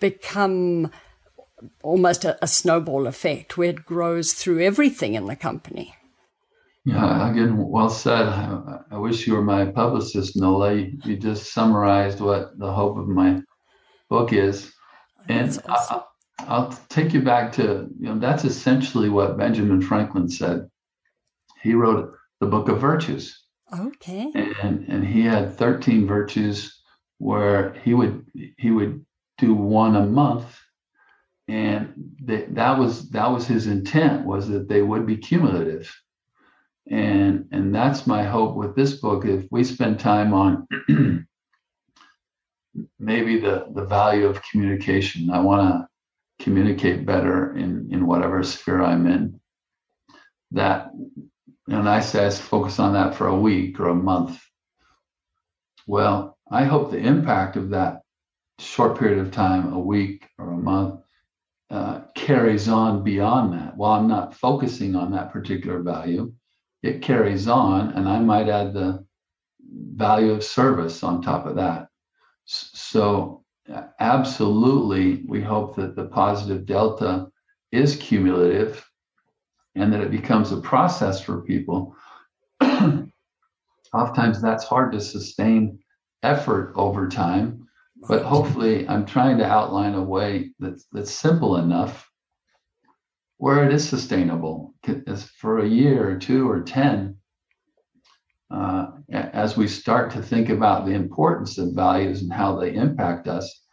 become 0.00 0.90
almost 1.82 2.24
a, 2.24 2.42
a 2.42 2.48
snowball 2.48 3.06
effect 3.06 3.56
where 3.56 3.70
it 3.70 3.84
grows 3.84 4.32
through 4.32 4.62
everything 4.62 5.14
in 5.14 5.26
the 5.26 5.36
company? 5.36 5.94
Yeah, 6.84 7.30
again, 7.30 7.56
well 7.58 7.90
said. 7.90 8.28
I, 8.28 8.78
I 8.92 8.98
wish 8.98 9.26
you 9.26 9.34
were 9.34 9.42
my 9.42 9.66
publicist, 9.66 10.36
Nola. 10.36 10.74
You, 10.74 10.98
you, 11.04 11.16
just 11.16 11.52
summarized 11.52 12.20
what 12.20 12.56
the 12.58 12.72
hope 12.72 12.96
of 12.96 13.08
my 13.08 13.42
book 14.08 14.32
is. 14.32 14.72
And 15.28 15.48
awesome. 15.68 16.02
I, 16.38 16.44
I'll 16.46 16.78
take 16.88 17.12
you 17.12 17.22
back 17.22 17.50
to, 17.52 17.88
you 17.98 18.08
know, 18.08 18.18
that's 18.20 18.44
essentially 18.44 19.08
what 19.08 19.36
Benjamin 19.36 19.82
Franklin 19.82 20.28
said 20.28 20.68
he 21.66 21.74
wrote 21.74 22.12
the 22.40 22.46
book 22.46 22.68
of 22.68 22.80
virtues. 22.80 23.42
Okay. 23.76 24.30
And 24.62 24.84
and 24.88 25.04
he 25.04 25.22
had 25.22 25.56
13 25.56 26.06
virtues 26.06 26.80
where 27.18 27.72
he 27.84 27.94
would 27.94 28.24
he 28.58 28.70
would 28.70 29.04
do 29.38 29.54
one 29.54 29.96
a 29.96 30.06
month 30.06 30.58
and 31.48 31.92
that 32.24 32.78
was 32.78 33.10
that 33.10 33.30
was 33.30 33.46
his 33.46 33.66
intent 33.66 34.26
was 34.26 34.48
that 34.48 34.68
they 34.68 34.82
would 34.82 35.06
be 35.06 35.16
cumulative. 35.16 35.94
And 36.90 37.48
and 37.52 37.74
that's 37.74 38.06
my 38.06 38.22
hope 38.24 38.56
with 38.56 38.74
this 38.74 38.94
book. 38.94 39.24
If 39.24 39.46
we 39.50 39.64
spend 39.64 40.00
time 40.00 40.34
on 40.34 40.66
maybe 42.98 43.38
the 43.40 43.66
the 43.74 43.84
value 43.84 44.26
of 44.26 44.42
communication 44.42 45.30
i 45.30 45.40
want 45.40 45.62
to 45.62 46.44
communicate 46.44 47.06
better 47.06 47.56
in 47.56 47.88
in 47.90 48.06
whatever 48.06 48.42
sphere 48.42 48.82
i'm 48.82 49.06
in. 49.06 49.40
That 50.52 50.90
and 51.68 51.88
I 51.88 52.00
say 52.00 52.26
I 52.26 52.30
focus 52.30 52.78
on 52.78 52.92
that 52.92 53.14
for 53.14 53.26
a 53.26 53.38
week 53.38 53.80
or 53.80 53.88
a 53.88 53.94
month. 53.94 54.40
Well, 55.86 56.38
I 56.50 56.64
hope 56.64 56.90
the 56.90 56.98
impact 56.98 57.56
of 57.56 57.70
that 57.70 58.02
short 58.58 58.98
period 58.98 59.18
of 59.18 59.32
time, 59.32 59.72
a 59.72 59.78
week 59.78 60.28
or 60.38 60.52
a 60.52 60.56
month, 60.56 61.00
uh, 61.70 62.02
carries 62.14 62.68
on 62.68 63.02
beyond 63.02 63.52
that. 63.52 63.76
While 63.76 63.92
I'm 63.92 64.08
not 64.08 64.34
focusing 64.34 64.94
on 64.94 65.10
that 65.12 65.32
particular 65.32 65.82
value, 65.82 66.32
it 66.82 67.02
carries 67.02 67.48
on, 67.48 67.92
and 67.92 68.08
I 68.08 68.20
might 68.20 68.48
add 68.48 68.72
the 68.72 69.04
value 69.94 70.32
of 70.32 70.44
service 70.44 71.02
on 71.02 71.22
top 71.22 71.46
of 71.46 71.56
that. 71.56 71.88
So, 72.44 73.44
absolutely, 73.98 75.24
we 75.26 75.42
hope 75.42 75.74
that 75.76 75.96
the 75.96 76.04
positive 76.04 76.66
delta 76.66 77.28
is 77.72 77.96
cumulative 77.96 78.88
and 79.74 79.92
that 79.92 80.00
it 80.00 80.10
becomes 80.10 80.52
a 80.52 80.60
process 80.60 81.20
for 81.20 81.42
people, 81.42 81.96
oftentimes 83.92 84.40
that's 84.40 84.64
hard 84.64 84.92
to 84.92 85.00
sustain 85.00 85.78
effort 86.22 86.72
over 86.76 87.08
time. 87.08 87.65
But 88.08 88.22
hopefully, 88.22 88.86
I'm 88.88 89.06
trying 89.06 89.38
to 89.38 89.46
outline 89.46 89.94
a 89.94 90.02
way 90.02 90.50
that's 90.58 90.86
that's 90.92 91.10
simple 91.10 91.56
enough 91.56 92.08
where 93.38 93.66
it 93.66 93.72
is 93.72 93.88
sustainable. 93.88 94.74
Is 94.86 95.24
for 95.24 95.58
a 95.58 95.68
year 95.68 96.10
or 96.10 96.18
two 96.18 96.48
or 96.48 96.62
10 96.62 97.16
uh, 98.50 98.86
as 99.12 99.56
we 99.56 99.66
start 99.66 100.12
to 100.12 100.22
think 100.22 100.48
about 100.48 100.86
the 100.86 100.92
importance 100.92 101.58
of 101.58 101.74
values 101.74 102.22
and 102.22 102.32
how 102.32 102.56
they 102.56 102.74
impact 102.74 103.26
us 103.26 103.66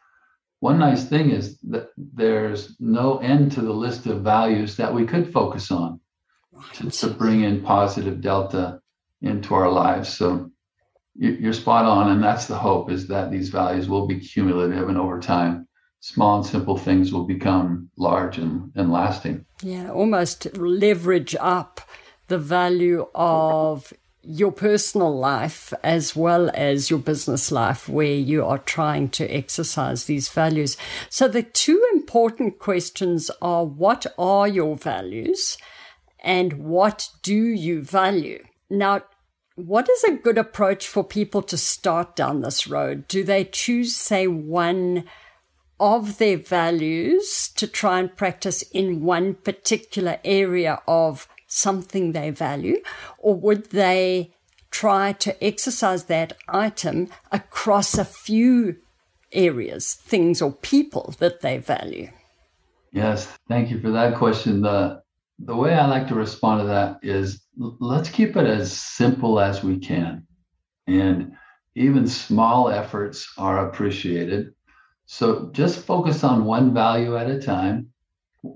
one 0.63 0.79
nice 0.79 1.03
thing 1.03 1.31
is 1.31 1.59
that 1.63 1.89
there's 1.97 2.77
no 2.79 3.17
end 3.17 3.51
to 3.51 3.59
the 3.59 3.73
list 3.73 4.05
of 4.05 4.21
values 4.21 4.77
that 4.77 4.93
we 4.93 5.05
could 5.05 5.33
focus 5.33 5.71
on 5.71 5.99
to, 6.75 6.89
to 6.89 7.07
bring 7.09 7.43
in 7.43 7.62
positive 7.62 8.21
delta 8.21 8.79
into 9.21 9.55
our 9.55 9.69
lives. 9.69 10.07
So 10.07 10.52
you're 11.15 11.54
spot 11.54 11.86
on 11.86 12.12
and 12.12 12.23
that's 12.23 12.47
the 12.47 12.58
hope 12.58 12.89
is 12.89 13.08
that 13.08 13.32
these 13.32 13.49
values 13.49 13.88
will 13.88 14.08
be 14.08 14.19
cumulative 14.19 14.89
and 14.89 14.97
over 14.97 15.19
time 15.19 15.67
small 16.04 16.36
and 16.36 16.45
simple 16.45 16.78
things 16.78 17.13
will 17.13 17.23
become 17.23 17.89
large 17.97 18.38
and, 18.38 18.69
and 18.76 18.91
lasting. 18.91 19.45
Yeah, 19.62 19.89
almost 19.89 20.58
leverage 20.58 21.34
up 21.39 21.80
the 22.28 22.38
value 22.38 23.08
of 23.15 23.93
your 24.21 24.52
personal 24.52 25.17
life 25.17 25.73
as 25.82 26.13
well 26.13 26.52
as 26.54 26.89
your 26.89 26.99
business 26.99 27.54
life 27.54 27.88
where 27.88 28.13
you 28.13 28.43
are 28.45 28.58
trying 28.58 29.08
to 29.10 29.26
exercise 29.34 30.04
these 30.04 30.28
values. 30.28 30.76
So 31.10 31.30
the 31.30 31.43
two 31.43 31.82
important 31.93 32.60
questions 32.60 33.32
are 33.41 33.63
what 33.63 34.06
are 34.17 34.47
your 34.47 34.76
values 34.76 35.58
and 36.19 36.54
what 36.54 37.08
do 37.21 37.36
you 37.36 37.82
value? 37.82 38.43
Now, 38.69 39.04
what 39.55 39.89
is 39.89 40.03
a 40.03 40.15
good 40.15 40.37
approach 40.37 40.87
for 40.87 41.03
people 41.03 41.41
to 41.43 41.57
start 41.57 42.15
down 42.15 42.41
this 42.41 42.67
road? 42.67 43.07
Do 43.07 43.23
they 43.23 43.45
choose, 43.45 43.95
say, 43.95 44.27
one 44.27 45.05
of 45.79 46.17
their 46.17 46.37
values 46.37 47.49
to 47.55 47.67
try 47.67 47.99
and 47.99 48.15
practice 48.15 48.63
in 48.71 49.03
one 49.03 49.35
particular 49.35 50.19
area 50.23 50.81
of 50.87 51.27
something 51.47 52.11
they 52.11 52.31
value? 52.31 52.81
Or 53.19 53.35
would 53.35 53.69
they 53.71 54.33
try 54.71 55.13
to 55.13 55.43
exercise 55.43 56.05
that 56.05 56.33
item 56.47 57.09
across 57.31 57.97
a 57.97 58.05
few 58.05 58.77
areas, 59.31 59.93
things, 59.93 60.41
or 60.41 60.51
people 60.51 61.13
that 61.19 61.41
they 61.41 61.57
value? 61.59 62.09
Yes, 62.91 63.31
thank 63.47 63.69
you 63.69 63.79
for 63.79 63.91
that 63.91 64.15
question. 64.15 64.61
The, 64.61 65.02
the 65.45 65.56
way 65.56 65.73
I 65.73 65.86
like 65.88 66.08
to 66.08 66.15
respond 66.15 66.62
to 66.62 66.67
that 66.67 66.99
is 67.01 67.43
let's 67.58 68.10
keep 68.10 68.36
it 68.38 68.45
as 68.45 68.71
simple 68.71 69.39
as 69.39 69.63
we 69.63 69.77
can. 69.77 70.25
And 70.88 71.34
even 71.75 72.08
small 72.08 72.69
efforts 72.69 73.32
are 73.38 73.67
appreciated. 73.67 74.53
So 75.06 75.49
just 75.51 75.86
focus 75.86 76.23
on 76.23 76.45
one 76.45 76.73
value 76.73 77.17
at 77.17 77.29
a 77.29 77.41
time. 77.41 77.89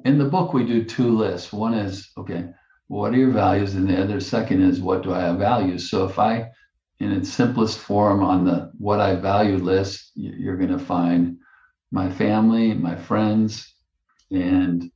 In 0.06 0.17
the 0.17 0.26
book, 0.26 0.54
we 0.54 0.65
do 0.65 0.84
two 0.84 1.15
lists. 1.17 1.52
One 1.52 1.73
is, 1.73 2.10
okay, 2.17 2.50
what 2.88 3.13
are 3.13 3.17
your 3.17 3.32
values? 3.32 3.76
And 3.76 3.89
the 3.89 4.02
other 4.02 4.19
second 4.19 4.62
is, 4.62 4.82
what 4.82 5.04
do 5.04 5.13
I 5.13 5.21
have 5.21 5.38
values? 5.38 5.89
So 5.89 6.06
if 6.06 6.19
I, 6.19 6.50
in 7.00 7.12
its 7.12 7.30
simplest 7.30 7.78
form 7.78 8.23
on 8.23 8.45
the 8.45 8.71
what 8.78 9.00
I 9.00 9.15
value 9.15 9.58
list, 9.58 10.12
you're 10.15 10.58
going 10.58 10.78
to 10.78 10.80
find 10.80 11.38
my 11.91 12.10
family, 12.10 12.73
my 12.73 12.95
friends, 12.95 13.73
and 14.32 14.91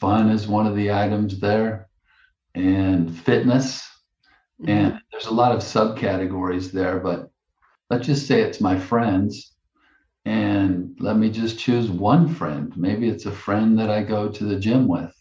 fun 0.00 0.30
is 0.30 0.48
one 0.48 0.66
of 0.66 0.74
the 0.74 0.92
items 0.92 1.38
there, 1.38 1.88
and 2.54 3.16
fitness. 3.16 3.86
Mm-hmm. 4.60 4.70
And 4.70 5.00
there's 5.10 5.26
a 5.26 5.34
lot 5.34 5.52
of 5.52 5.60
subcategories 5.60 6.72
there, 6.72 6.98
but 6.98 7.30
let's 7.88 8.06
just 8.06 8.26
say 8.26 8.40
it's 8.40 8.60
my 8.60 8.78
friends 8.78 9.54
and 10.24 10.96
let 11.00 11.16
me 11.16 11.30
just 11.30 11.58
choose 11.58 11.90
one 11.90 12.32
friend. 12.34 12.72
Maybe 12.76 13.08
it's 13.08 13.26
a 13.26 13.32
friend 13.32 13.78
that 13.78 13.90
I 13.90 14.02
go 14.02 14.28
to 14.28 14.44
the 14.44 14.58
gym 14.58 14.86
with. 14.86 15.14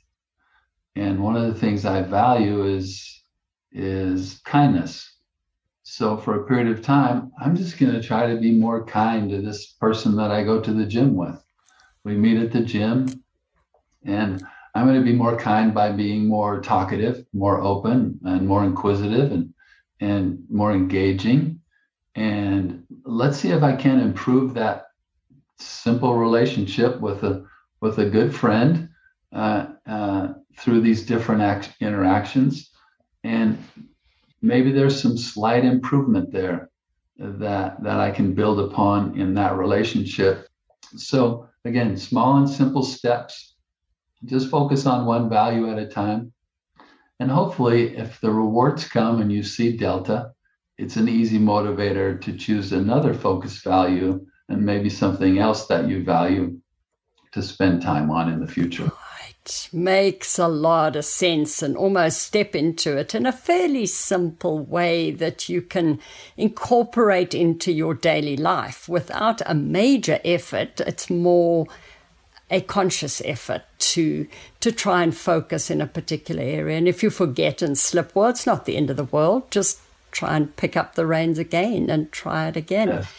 And 0.96 1.24
one 1.24 1.38
of 1.38 1.48
the 1.48 1.60
things 1.60 1.86
I 1.86 2.02
value 2.02 2.66
is 2.66 3.06
is 3.72 4.42
kindness. 4.46 5.18
So 5.84 6.18
for 6.18 6.36
a 6.36 6.48
period 6.48 6.68
of 6.68 6.84
time, 6.84 7.32
I'm 7.40 7.56
just 7.56 7.78
going 7.78 7.94
to 7.94 8.02
try 8.02 8.28
to 8.28 8.40
be 8.40 8.52
more 8.52 8.86
kind 8.86 9.30
to 9.30 9.42
this 9.42 9.74
person 9.74 10.16
that 10.18 10.32
I 10.32 10.44
go 10.44 10.60
to 10.60 10.74
the 10.74 10.86
gym 10.86 11.16
with. 11.16 11.42
We 12.04 12.16
meet 12.16 12.38
at 12.38 12.52
the 12.52 12.62
gym 12.62 13.08
and 14.04 14.44
I'm 14.80 14.88
going 14.88 14.98
to 14.98 15.04
be 15.04 15.18
more 15.18 15.36
kind 15.36 15.74
by 15.74 15.92
being 15.92 16.26
more 16.26 16.62
talkative, 16.62 17.26
more 17.34 17.60
open 17.60 18.18
and 18.24 18.48
more 18.48 18.64
inquisitive 18.64 19.34
and 19.34 19.54
and 20.00 20.42
more 20.50 20.72
engaging. 20.72 21.60
And 22.16 22.86
let's 23.04 23.38
see 23.38 23.50
if 23.50 23.62
I 23.62 23.76
can 23.76 24.00
improve 24.00 24.54
that 24.54 24.86
simple 25.58 26.16
relationship 26.16 27.02
with 27.02 27.26
a 27.26 27.46
with 27.82 28.00
a 28.00 28.10
good 28.10 28.34
friend 28.34 28.88
uh, 29.34 29.68
uh, 29.86 30.30
through 30.58 30.80
these 30.80 31.06
different 31.06 31.42
act- 31.42 31.76
interactions, 31.82 32.72
and 33.26 33.62
maybe 34.42 34.72
there's 34.72 35.02
some 35.02 35.18
slight 35.18 35.66
improvement 35.66 36.32
there 36.32 36.70
that 37.18 37.84
that 37.84 38.00
I 38.00 38.12
can 38.12 38.34
build 38.34 38.62
upon 38.62 39.20
in 39.20 39.34
that 39.34 39.58
relationship. 39.58 40.48
So 40.96 41.50
again, 41.66 41.98
small 41.98 42.38
and 42.38 42.50
simple 42.50 42.84
steps. 42.84 43.49
Just 44.26 44.50
focus 44.50 44.86
on 44.86 45.06
one 45.06 45.30
value 45.30 45.72
at 45.72 45.80
a 45.80 45.88
time. 45.88 46.34
And 47.20 47.30
hopefully, 47.30 47.98
if 47.98 48.22
the 48.22 48.32
rewards 48.32 48.88
come 48.88 49.22
and 49.22 49.32
you 49.32 49.44
see 49.44 49.76
delta, 49.76 50.32
it's 50.78 50.96
an 50.96 51.10
easy 51.10 51.38
motivator 51.40 52.22
to 52.22 52.38
choose 52.38 52.72
another 52.72 53.14
focus 53.14 53.62
value 53.62 54.26
and 54.48 54.66
maybe 54.66 54.90
something 54.90 55.38
else 55.38 55.68
that 55.68 55.90
you 55.90 56.04
value 56.04 56.60
to 57.34 57.42
spend 57.42 57.82
time 57.82 58.10
on 58.10 58.32
in 58.32 58.40
the 58.40 58.48
future. 58.48 58.86
Right. 58.86 59.70
Makes 59.74 60.40
a 60.40 60.48
lot 60.48 60.96
of 60.96 61.06
sense 61.06 61.62
and 61.62 61.76
almost 61.76 62.22
step 62.22 62.56
into 62.56 62.98
it 62.98 63.16
in 63.16 63.26
a 63.26 63.32
fairly 63.32 63.86
simple 63.86 64.60
way 64.60 65.12
that 65.12 65.50
you 65.50 65.62
can 65.62 66.00
incorporate 66.38 67.34
into 67.34 67.72
your 67.72 67.94
daily 67.94 68.38
life 68.38 68.88
without 68.88 69.42
a 69.46 69.54
major 69.54 70.20
effort. 70.24 70.82
It's 70.82 71.10
more 71.10 71.68
a 72.50 72.62
conscious 72.62 73.22
effort 73.26 73.64
to 73.80 74.28
to 74.60 74.72
try 74.72 75.04
and 75.04 75.16
focus 75.16 75.70
in 75.70 75.82
a 75.82 75.88
particular 75.88 76.42
area. 76.42 76.78
And 76.78 76.88
if 76.88 77.04
you 77.04 77.10
forget 77.10 77.62
and 77.62 77.78
slip, 77.78 78.16
well, 78.16 78.30
it's 78.30 78.46
not 78.46 78.66
the 78.66 78.78
end 78.78 78.90
of 78.90 78.98
the 78.98 79.04
world. 79.04 79.52
Just 79.52 79.80
try 80.12 80.36
and 80.36 80.56
pick 80.56 80.76
up 80.76 80.96
the 80.96 81.06
reins 81.06 81.38
again 81.38 81.90
and 81.90 82.12
try 82.12 82.48
it 82.48 82.56
again. 82.56 82.90
Yes. 82.90 83.14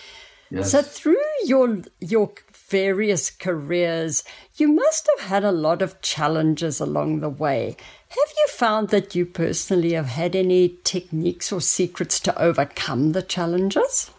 Yes. 0.51 0.73
So 0.73 0.83
through 0.83 1.17
your 1.45 1.83
your 2.01 2.33
various 2.69 3.31
careers, 3.31 4.25
you 4.57 4.69
must 4.69 5.09
have 5.17 5.29
had 5.29 5.45
a 5.45 5.53
lot 5.53 5.83
of 5.83 6.01
challenges 6.01 6.81
along 6.81 7.21
the 7.21 7.29
way. 7.29 7.77
Have 8.09 8.33
you 8.37 8.47
found 8.49 8.89
that 8.89 9.15
you 9.15 9.27
personally 9.27 9.93
have 9.93 10.07
had 10.07 10.35
any 10.35 10.79
techniques 10.83 11.53
or 11.53 11.61
secrets 11.61 12.19
to 12.21 12.37
overcome 12.41 13.13
the 13.13 13.23
challenges? 13.23 14.11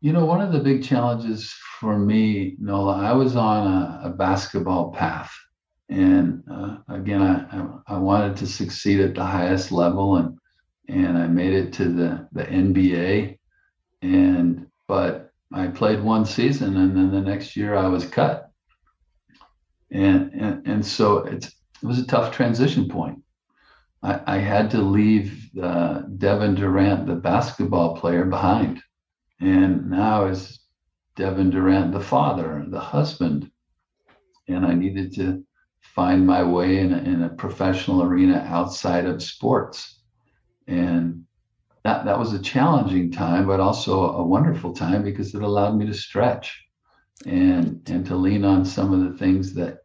You 0.00 0.14
know, 0.14 0.24
one 0.24 0.40
of 0.40 0.52
the 0.52 0.60
big 0.60 0.82
challenges 0.82 1.54
for 1.80 1.98
me, 1.98 2.56
Nola, 2.60 2.98
I 2.98 3.12
was 3.12 3.36
on 3.36 3.66
a, 3.66 4.00
a 4.04 4.10
basketball 4.10 4.92
path. 4.92 5.32
And 5.88 6.44
uh, 6.52 6.76
again, 6.90 7.22
I, 7.22 7.94
I 7.94 7.96
wanted 7.96 8.36
to 8.36 8.46
succeed 8.46 9.00
at 9.00 9.14
the 9.14 9.24
highest 9.24 9.72
level 9.72 10.16
and 10.16 10.38
and 10.88 11.16
I 11.16 11.28
made 11.28 11.52
it 11.52 11.72
to 11.74 11.84
the, 11.84 12.28
the 12.32 12.44
NBA. 12.44 13.38
And 14.02 14.66
but 14.88 15.32
I 15.52 15.68
played 15.68 16.02
one 16.02 16.26
season 16.26 16.76
and 16.76 16.94
then 16.96 17.12
the 17.12 17.20
next 17.20 17.56
year 17.56 17.74
I 17.74 17.88
was 17.88 18.04
cut. 18.04 18.50
And 19.90 20.32
and, 20.34 20.66
and 20.66 20.86
so 20.86 21.18
it's, 21.18 21.46
it 21.46 21.86
was 21.86 21.98
a 21.98 22.06
tough 22.06 22.30
transition 22.34 22.88
point. 22.88 23.22
I, 24.02 24.20
I 24.26 24.38
had 24.38 24.70
to 24.72 24.82
leave 24.82 25.48
uh, 25.60 26.02
Devin 26.18 26.56
Durrant, 26.56 27.06
the 27.06 27.16
basketball 27.16 27.96
player, 27.96 28.26
behind. 28.26 28.82
And 29.40 29.88
now 29.88 30.26
is 30.26 30.59
Devin 31.16 31.50
Durrant, 31.50 31.92
the 31.92 32.00
father, 32.00 32.64
the 32.68 32.80
husband. 32.80 33.50
And 34.48 34.64
I 34.64 34.74
needed 34.74 35.14
to 35.16 35.44
find 35.82 36.26
my 36.26 36.42
way 36.42 36.78
in 36.78 36.92
a, 36.92 36.98
in 36.98 37.22
a 37.22 37.28
professional 37.30 38.02
arena 38.02 38.44
outside 38.48 39.06
of 39.06 39.22
sports. 39.22 40.00
And 40.66 41.24
that 41.84 42.04
that 42.04 42.18
was 42.18 42.32
a 42.32 42.38
challenging 42.42 43.10
time, 43.10 43.46
but 43.46 43.60
also 43.60 44.12
a 44.12 44.26
wonderful 44.26 44.72
time 44.72 45.02
because 45.02 45.34
it 45.34 45.42
allowed 45.42 45.76
me 45.76 45.86
to 45.86 45.94
stretch 45.94 46.62
and 47.26 47.82
and 47.88 48.06
to 48.06 48.16
lean 48.16 48.44
on 48.44 48.64
some 48.64 48.92
of 48.92 49.00
the 49.00 49.18
things 49.18 49.54
that 49.54 49.78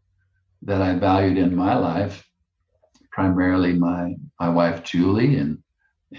that 0.63 0.81
I 0.81 0.95
valued 0.95 1.37
in 1.37 1.55
my 1.55 1.75
life, 1.75 2.27
primarily 3.11 3.73
my 3.73 4.15
my 4.39 4.49
wife 4.49 4.83
Julie 4.83 5.37
and 5.37 5.59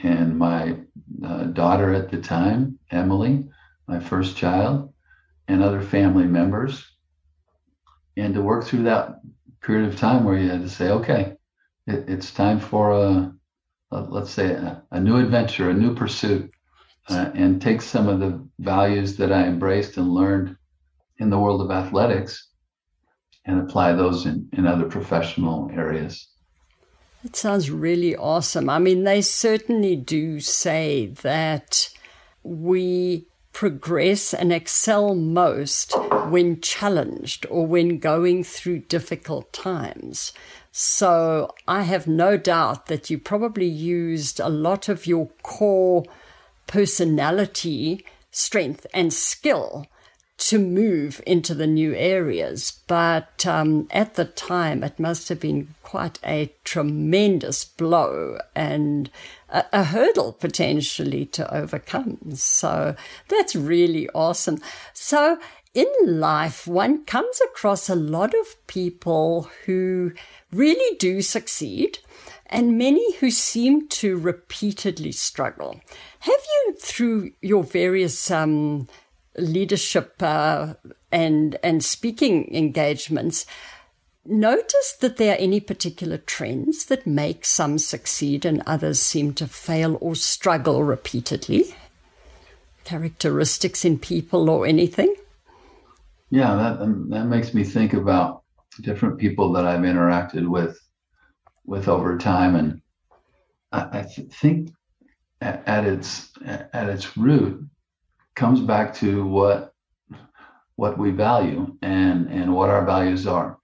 and 0.03 0.39
my 0.39 0.79
uh, 1.25 1.45
daughter 1.45 1.93
at 1.93 2.11
the 2.11 2.21
time 2.21 2.79
Emily, 2.91 3.47
my 3.87 4.01
first 4.01 4.37
child, 4.37 4.93
and 5.49 5.63
other 5.63 5.81
family 5.81 6.25
members, 6.25 6.85
and 8.17 8.35
to 8.35 8.43
work 8.43 8.65
through 8.65 8.85
that 8.85 9.21
period 9.61 9.89
of 9.89 9.99
time 9.99 10.25
where 10.25 10.39
you 10.39 10.49
had 10.49 10.63
to 10.63 10.69
say, 10.69 10.91
okay, 10.91 11.37
it, 11.87 12.09
it's 12.09 12.33
time 12.33 12.59
for 12.61 12.91
a 12.93 13.33
uh, 13.93 14.07
let's 14.09 14.31
say, 14.31 14.53
a, 14.53 14.83
a, 14.91 15.01
new 15.01 15.17
adventure, 15.17 15.71
a 15.71 15.75
new 15.75 15.95
pursuit, 15.95 16.51
uh, 17.09 17.31
and 17.35 17.63
take 17.63 17.81
some 17.81 18.09
of 18.09 18.21
the 18.21 18.47
values 18.59 19.17
that 19.17 19.33
I 19.33 19.45
embraced 19.45 19.97
and 19.97 20.13
learned 20.13 20.57
in 21.19 21.31
the 21.31 21.39
world 21.39 21.61
of 21.61 21.71
athletics 21.71 22.49
and 23.45 23.61
apply 23.61 23.93
those 23.93 24.27
in, 24.27 24.49
in 24.53 24.67
other 24.67 24.87
professional 24.87 25.71
areas. 25.73 26.29
It 27.25 27.37
sounds 27.37 27.71
really 27.71 28.17
awesome. 28.17 28.69
I 28.69 28.79
mean, 28.79 29.05
they 29.05 29.23
certainly 29.23 29.97
do 29.97 30.41
say 30.41 31.07
that 31.23 31.91
we 32.43 33.27
progress 33.57 34.35
and 34.35 34.53
excel 34.53 35.15
most 35.15 35.95
when 36.29 36.61
challenged 36.61 37.47
or 37.49 37.67
when 37.67 37.99
going 37.99 38.45
through 38.45 38.79
difficult 38.81 39.51
times. 39.51 40.35
So 40.73 41.51
I 41.67 41.85
have 41.85 42.07
no 42.07 42.37
doubt 42.37 42.85
that 42.89 43.09
you 43.09 43.19
probably 43.19 43.65
used 43.65 44.41
a 44.41 44.51
lot 44.51 44.91
of 44.91 45.07
your 45.07 45.29
core 45.43 46.05
personality, 46.67 48.05
strength, 48.31 48.87
and 48.93 49.11
skill 49.11 49.87
to 50.39 50.59
move 50.59 51.23
into 51.27 51.55
the 51.55 51.67
new 51.67 51.95
areas. 51.95 52.81
But 52.87 53.47
um, 53.47 53.89
at 53.91 54.15
the 54.15 54.27
time, 54.27 54.85
it 54.85 54.99
must 54.99 55.29
have 55.29 55.41
been 55.41 55.75
quite 55.83 56.19
a 56.25 56.53
tremendous 56.65 57.65
blow 57.65 58.39
and 58.55 59.11
a, 59.49 59.65
a, 59.73 59.85
hurdle 59.85 60.33
potentially 60.33 61.25
to 61.27 61.55
overcome. 61.55 62.19
So 62.35 62.97
that's 63.29 63.57
really 63.57 64.09
awesome. 64.11 64.59
So 64.93 65.39
in 65.73 65.87
life, 66.05 66.67
one 66.67 67.05
comes 67.05 67.41
across 67.41 67.89
a 67.89 67.95
lot 67.95 68.35
of 68.35 68.67
people 68.67 69.51
who 69.65 70.13
really 70.53 70.97
do 70.97 71.23
succeed 71.23 71.99
and 72.47 72.79
many 72.79 73.17
who 73.17 73.31
seem 73.31 73.89
to 73.89 74.17
repeatedly 74.17 75.13
struggle. 75.13 75.81
Have 76.21 76.35
you, 76.35 76.75
through 76.75 77.33
your 77.41 77.65
various 77.65 78.31
um, 78.31 78.89
leadership 79.39 80.15
uh, 80.21 80.75
and 81.13 81.57
and 81.63 81.85
speaking 81.85 82.53
engagements, 82.55 83.47
notice 84.25 84.93
that 85.01 85.17
there 85.17 85.35
are 85.35 85.39
any 85.39 85.61
particular 85.61 86.19
trends 86.19 86.87
that 86.87 87.07
make 87.07 87.45
some 87.45 87.79
succeed 87.79 88.45
and 88.45 88.63
others 88.67 89.01
seem 89.01 89.33
to 89.35 89.47
fail 89.47 89.99
or 90.01 90.15
struggle 90.15 90.83
repeatedly? 90.83 91.75
Characteristics 92.85 93.85
in 93.85 93.99
people 93.99 94.49
or 94.49 94.67
anything? 94.67 95.15
Yeah, 96.31 96.55
that 96.57 96.81
um, 96.81 97.11
that 97.11 97.27
makes 97.27 97.55
me 97.55 97.65
think 97.65 97.93
about 97.93 98.43
different 98.81 99.19
people 99.19 99.53
that 99.53 99.65
I've 99.65 99.81
interacted 99.81 100.49
with 100.49 100.79
with 101.65 101.89
over 101.89 102.19
time, 102.19 102.57
and 102.57 102.81
I, 103.73 104.01
I 104.01 104.03
th- 104.03 104.33
think 104.33 104.71
at, 105.41 105.63
at 105.67 105.85
its 105.85 106.31
at 106.45 106.89
its 106.89 107.17
root, 107.17 107.65
comes 108.37 108.61
back 108.61 108.95
to 108.95 109.27
what 109.27 109.73
what 110.77 110.99
we 110.99 111.11
value 111.11 111.75
and 111.83 112.29
and 112.29 112.55
what 112.55 112.71
our 112.71 112.85
values 112.85 113.27
are. 113.27 113.59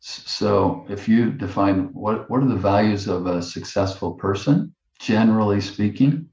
So 0.00 0.86
if 0.88 1.08
you 1.08 1.30
define 1.30 1.92
what 1.92 2.28
what 2.28 2.42
are 2.42 2.48
the 2.48 2.56
values 2.56 3.06
of 3.06 3.26
a 3.26 3.42
successful 3.42 4.14
person, 4.14 4.74
generally 4.98 5.60
speaking, 5.60 6.28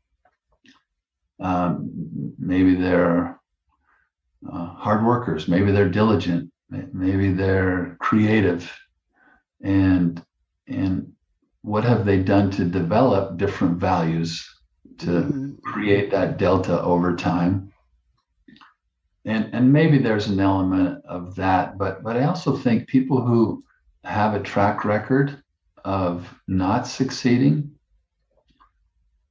um, 1.39 1.91
maybe 2.39 2.75
they're 2.75 3.39
uh, 4.51 4.65
hard 4.67 5.05
workers, 5.05 5.47
maybe 5.47 5.71
they're 5.71 5.89
diligent, 5.89 6.51
maybe 6.69 7.31
they're 7.31 7.97
creative, 7.99 8.71
and 9.61 10.23
and 10.67 11.11
what 11.63 11.83
have 11.83 12.05
they 12.05 12.19
done 12.19 12.49
to 12.51 12.65
develop 12.65 13.37
different 13.37 13.77
values 13.77 14.49
to 14.99 15.07
mm-hmm. 15.07 15.53
create 15.63 16.11
that 16.11 16.37
delta 16.37 16.81
over 16.81 17.15
time 17.15 17.72
and 19.25 19.49
and 19.53 19.71
maybe 19.71 19.97
there's 19.97 20.27
an 20.27 20.39
element 20.39 21.03
of 21.05 21.35
that 21.35 21.77
but 21.77 22.03
but 22.03 22.17
i 22.17 22.25
also 22.25 22.55
think 22.55 22.87
people 22.87 23.21
who 23.21 23.63
have 24.03 24.33
a 24.33 24.43
track 24.43 24.83
record 24.85 25.41
of 25.85 26.33
not 26.47 26.87
succeeding 26.87 27.71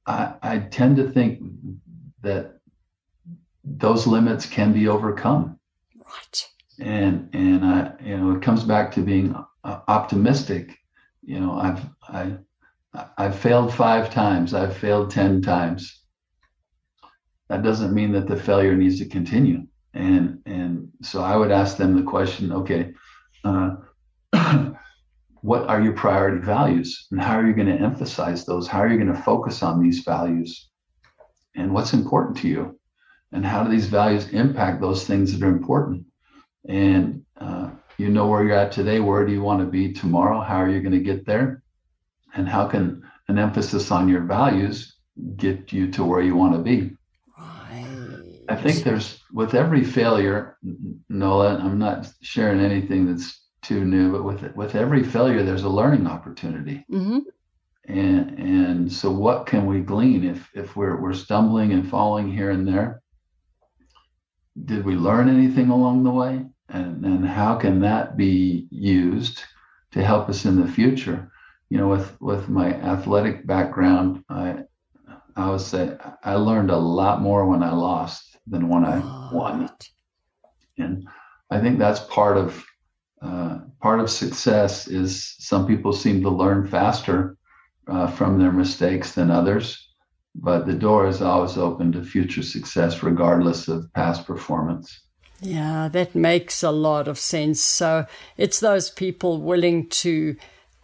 i 0.07 0.33
i 0.41 0.57
tend 0.57 0.95
to 0.95 1.09
think 1.09 1.41
that 2.21 2.59
those 3.63 4.05
limits 4.05 4.45
can 4.45 4.73
be 4.73 4.87
overcome. 4.87 5.57
Right 5.95 6.47
and 6.79 7.29
and 7.33 7.63
i 7.63 7.93
you 8.03 8.17
know 8.17 8.31
it 8.35 8.41
comes 8.41 8.63
back 8.63 8.91
to 8.93 9.01
being 9.01 9.35
optimistic. 9.63 10.77
You 11.21 11.39
know 11.39 11.53
i've 11.53 11.85
i 12.09 12.33
i've 13.17 13.39
failed 13.39 13.73
five 13.73 14.09
times. 14.11 14.53
I've 14.53 14.75
failed 14.75 15.11
10 15.11 15.41
times. 15.41 16.01
That 17.49 17.63
doesn't 17.63 17.93
mean 17.93 18.11
that 18.13 18.27
the 18.27 18.35
failure 18.35 18.75
needs 18.75 18.99
to 18.99 19.05
continue 19.05 19.67
and 19.93 20.39
and 20.45 20.89
so 21.01 21.21
I 21.21 21.35
would 21.35 21.51
ask 21.51 21.77
them 21.77 21.95
the 21.95 22.03
question, 22.03 22.51
okay, 22.51 22.93
uh, 23.43 23.75
what 25.41 25.67
are 25.67 25.81
your 25.81 25.93
priority 25.93 26.43
values, 26.43 27.07
and 27.11 27.21
how 27.21 27.37
are 27.37 27.45
you 27.45 27.53
going 27.53 27.67
to 27.67 27.83
emphasize 27.83 28.45
those? 28.45 28.67
How 28.67 28.79
are 28.79 28.89
you 28.89 28.97
going 28.97 29.13
to 29.13 29.21
focus 29.21 29.61
on 29.61 29.81
these 29.81 29.99
values, 29.99 30.69
and 31.55 31.73
what's 31.73 31.93
important 31.93 32.37
to 32.37 32.47
you, 32.47 32.79
and 33.31 33.45
how 33.45 33.63
do 33.63 33.69
these 33.69 33.87
values 33.87 34.29
impact 34.29 34.81
those 34.81 35.05
things 35.05 35.33
that 35.33 35.45
are 35.45 35.51
important? 35.51 36.05
And 36.67 37.23
uh, 37.39 37.71
you 37.97 38.09
know 38.09 38.27
where 38.27 38.43
you're 38.43 38.55
at 38.55 38.71
today. 38.71 38.99
Where 38.99 39.25
do 39.25 39.31
you 39.31 39.41
want 39.41 39.59
to 39.59 39.65
be 39.65 39.91
tomorrow? 39.91 40.41
How 40.41 40.57
are 40.57 40.69
you 40.69 40.81
going 40.81 40.93
to 40.93 40.99
get 40.99 41.25
there? 41.25 41.61
And 42.35 42.47
how 42.47 42.67
can 42.67 43.03
an 43.27 43.37
emphasis 43.37 43.91
on 43.91 44.09
your 44.09 44.21
values 44.21 44.95
get 45.35 45.71
you 45.71 45.91
to 45.91 46.03
where 46.03 46.21
you 46.21 46.35
want 46.35 46.53
to 46.53 46.59
be? 46.59 46.95
I 48.49 48.55
think 48.55 48.83
there's 48.83 49.21
with 49.31 49.53
every 49.53 49.83
failure, 49.83 50.57
Nola. 51.09 51.57
I'm 51.57 51.79
not 51.79 52.07
sharing 52.21 52.59
anything 52.59 53.07
that's 53.07 53.41
too 53.61 53.85
new, 53.85 54.11
but 54.11 54.23
with 54.23 54.55
with 54.55 54.75
every 54.75 55.03
failure, 55.03 55.43
there's 55.43 55.63
a 55.63 55.69
learning 55.69 56.07
opportunity. 56.07 56.85
Mm-hmm. 56.91 57.19
And 57.87 58.39
and 58.39 58.93
so, 58.93 59.11
what 59.11 59.45
can 59.45 59.65
we 59.65 59.79
glean 59.79 60.23
if 60.23 60.49
if 60.53 60.75
we're 60.75 61.01
we're 61.01 61.13
stumbling 61.13 61.73
and 61.73 61.89
falling 61.89 62.31
here 62.31 62.51
and 62.51 62.67
there? 62.67 63.01
Did 64.65 64.85
we 64.85 64.95
learn 64.95 65.29
anything 65.29 65.69
along 65.69 66.03
the 66.03 66.11
way? 66.11 66.45
And 66.69 67.05
and 67.05 67.25
how 67.25 67.55
can 67.55 67.79
that 67.81 68.17
be 68.17 68.67
used 68.69 69.43
to 69.91 70.03
help 70.03 70.29
us 70.29 70.45
in 70.45 70.59
the 70.59 70.67
future? 70.67 71.31
You 71.69 71.77
know, 71.77 71.87
with 71.87 72.19
with 72.21 72.49
my 72.49 72.73
athletic 72.73 73.47
background, 73.47 74.23
I 74.29 74.63
I 75.35 75.49
would 75.49 75.61
say 75.61 75.97
I 76.23 76.35
learned 76.35 76.71
a 76.71 76.77
lot 76.77 77.21
more 77.21 77.45
when 77.45 77.63
I 77.63 77.73
lost 77.73 78.32
than 78.47 78.69
when 78.69 78.85
I 78.85 78.99
won. 79.31 79.69
And 80.77 81.07
I 81.49 81.59
think 81.59 81.79
that's 81.79 82.01
part 82.01 82.37
of 82.37 82.63
uh, 83.21 83.59
part 83.81 83.99
of 84.01 84.09
success 84.09 84.87
is 84.87 85.35
some 85.39 85.65
people 85.65 85.93
seem 85.93 86.21
to 86.21 86.29
learn 86.29 86.67
faster 86.67 87.37
uh, 87.87 88.07
from 88.07 88.37
their 88.37 88.51
mistakes 88.51 89.13
than 89.13 89.31
others, 89.31 89.87
but 90.35 90.65
the 90.65 90.73
door 90.73 91.07
is 91.07 91.21
always 91.21 91.57
open 91.57 91.91
to 91.93 92.03
future 92.03 92.43
success 92.43 93.01
regardless 93.01 93.67
of 93.69 93.91
past 93.93 94.25
performance. 94.25 94.99
Yeah, 95.41 95.89
that 95.89 96.15
makes 96.15 96.63
a 96.63 96.71
lot 96.71 97.07
of 97.07 97.19
sense. 97.19 97.61
So 97.61 98.05
it's 98.37 98.59
those 98.59 98.89
people 98.89 99.41
willing 99.41 99.89
to 99.89 100.35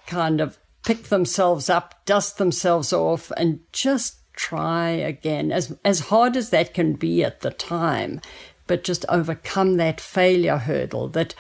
kind 0.06 0.42
of 0.42 0.58
pick 0.86 1.04
themselves 1.04 1.70
up, 1.70 2.06
dust 2.06 2.38
themselves 2.38 2.92
off, 2.92 3.32
and 3.38 3.60
just 3.72 4.20
try 4.34 4.90
again, 4.90 5.52
as, 5.52 5.78
as 5.84 6.00
hard 6.02 6.38
as 6.38 6.50
that 6.50 6.74
can 6.74 6.94
be 6.94 7.24
at 7.24 7.42
the 7.42 7.52
time, 7.52 8.22
but 8.68 8.84
just 8.84 9.06
overcome 9.10 9.78
that 9.78 10.00
failure 10.00 10.58
hurdle 10.58 11.08
that 11.10 11.34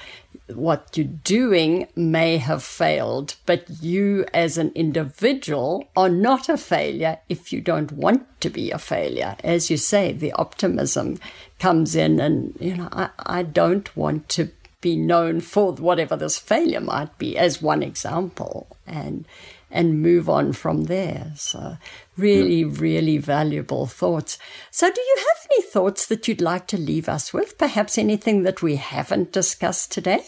what 0.47 0.97
you're 0.97 1.05
doing 1.05 1.87
may 1.95 2.37
have 2.37 2.63
failed, 2.63 3.35
but 3.45 3.65
you 3.81 4.25
as 4.33 4.57
an 4.57 4.71
individual 4.73 5.87
are 5.95 6.09
not 6.09 6.49
a 6.49 6.57
failure 6.57 7.19
if 7.29 7.53
you 7.53 7.61
don't 7.61 7.91
want 7.91 8.25
to 8.41 8.49
be 8.49 8.71
a 8.71 8.79
failure. 8.79 9.35
As 9.43 9.69
you 9.69 9.77
say, 9.77 10.11
the 10.11 10.31
optimism 10.33 11.19
comes 11.59 11.95
in, 11.95 12.19
and 12.19 12.57
you 12.59 12.75
know, 12.75 12.89
I, 12.91 13.09
I 13.19 13.43
don't 13.43 13.95
want 13.95 14.27
to 14.29 14.49
be 14.81 14.95
known 14.95 15.41
for 15.41 15.73
whatever 15.73 16.15
this 16.15 16.39
failure 16.39 16.81
might 16.81 17.15
be, 17.17 17.37
as 17.37 17.61
one 17.61 17.83
example, 17.83 18.75
and 18.87 19.25
and 19.71 20.01
move 20.01 20.29
on 20.29 20.53
from 20.53 20.85
there. 20.85 21.33
So 21.35 21.77
Really, 22.17 22.63
yeah. 22.63 22.67
really 22.71 23.17
valuable 23.17 23.87
thoughts. 23.87 24.37
So, 24.71 24.91
do 24.91 24.99
you 24.99 25.17
have 25.19 25.47
any 25.51 25.61
thoughts 25.63 26.05
that 26.07 26.27
you'd 26.27 26.41
like 26.41 26.67
to 26.67 26.77
leave 26.77 27.07
us 27.07 27.33
with? 27.33 27.57
Perhaps 27.57 27.97
anything 27.97 28.43
that 28.43 28.61
we 28.61 28.75
haven't 28.75 29.31
discussed 29.31 29.91
today? 29.93 30.25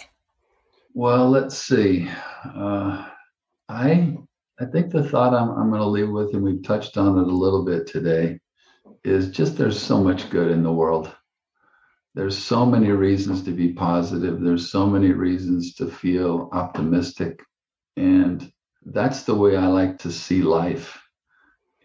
Well, 0.94 1.30
let's 1.30 1.58
see. 1.58 2.10
Uh, 2.46 3.06
I 3.68 4.18
I 4.60 4.66
think 4.72 4.92
the 4.92 5.04
thought 5.04 5.34
I'm, 5.34 5.50
I'm 5.50 5.70
going 5.70 5.82
to 5.82 5.88
leave 5.88 6.10
with, 6.10 6.34
and 6.34 6.44
we've 6.44 6.64
touched 6.64 6.98
on 6.98 7.18
it 7.18 7.28
a 7.28 7.36
little 7.36 7.66
bit 7.66 7.88
today, 7.88 8.40
is 9.04 9.32
just 9.32 9.58
there's 9.58 9.82
so 9.82 10.02
much 10.02 10.30
good 10.30 10.50
in 10.52 10.64
the 10.64 10.72
world. 10.72 11.12
There's 12.14 12.38
so 12.38 12.66
many 12.66 12.92
reasons 12.92 13.44
to 13.44 13.52
be 13.52 13.74
positive. 13.74 14.40
There's 14.40 14.72
so 14.72 14.86
many 14.86 15.12
reasons 15.12 15.76
to 15.76 15.88
feel 15.88 16.50
optimistic. 16.54 17.44
And 17.98 18.52
that's 18.86 19.24
the 19.24 19.36
way 19.36 19.56
I 19.56 19.68
like 19.68 20.00
to 20.00 20.12
see 20.12 20.42
life. 20.42 21.02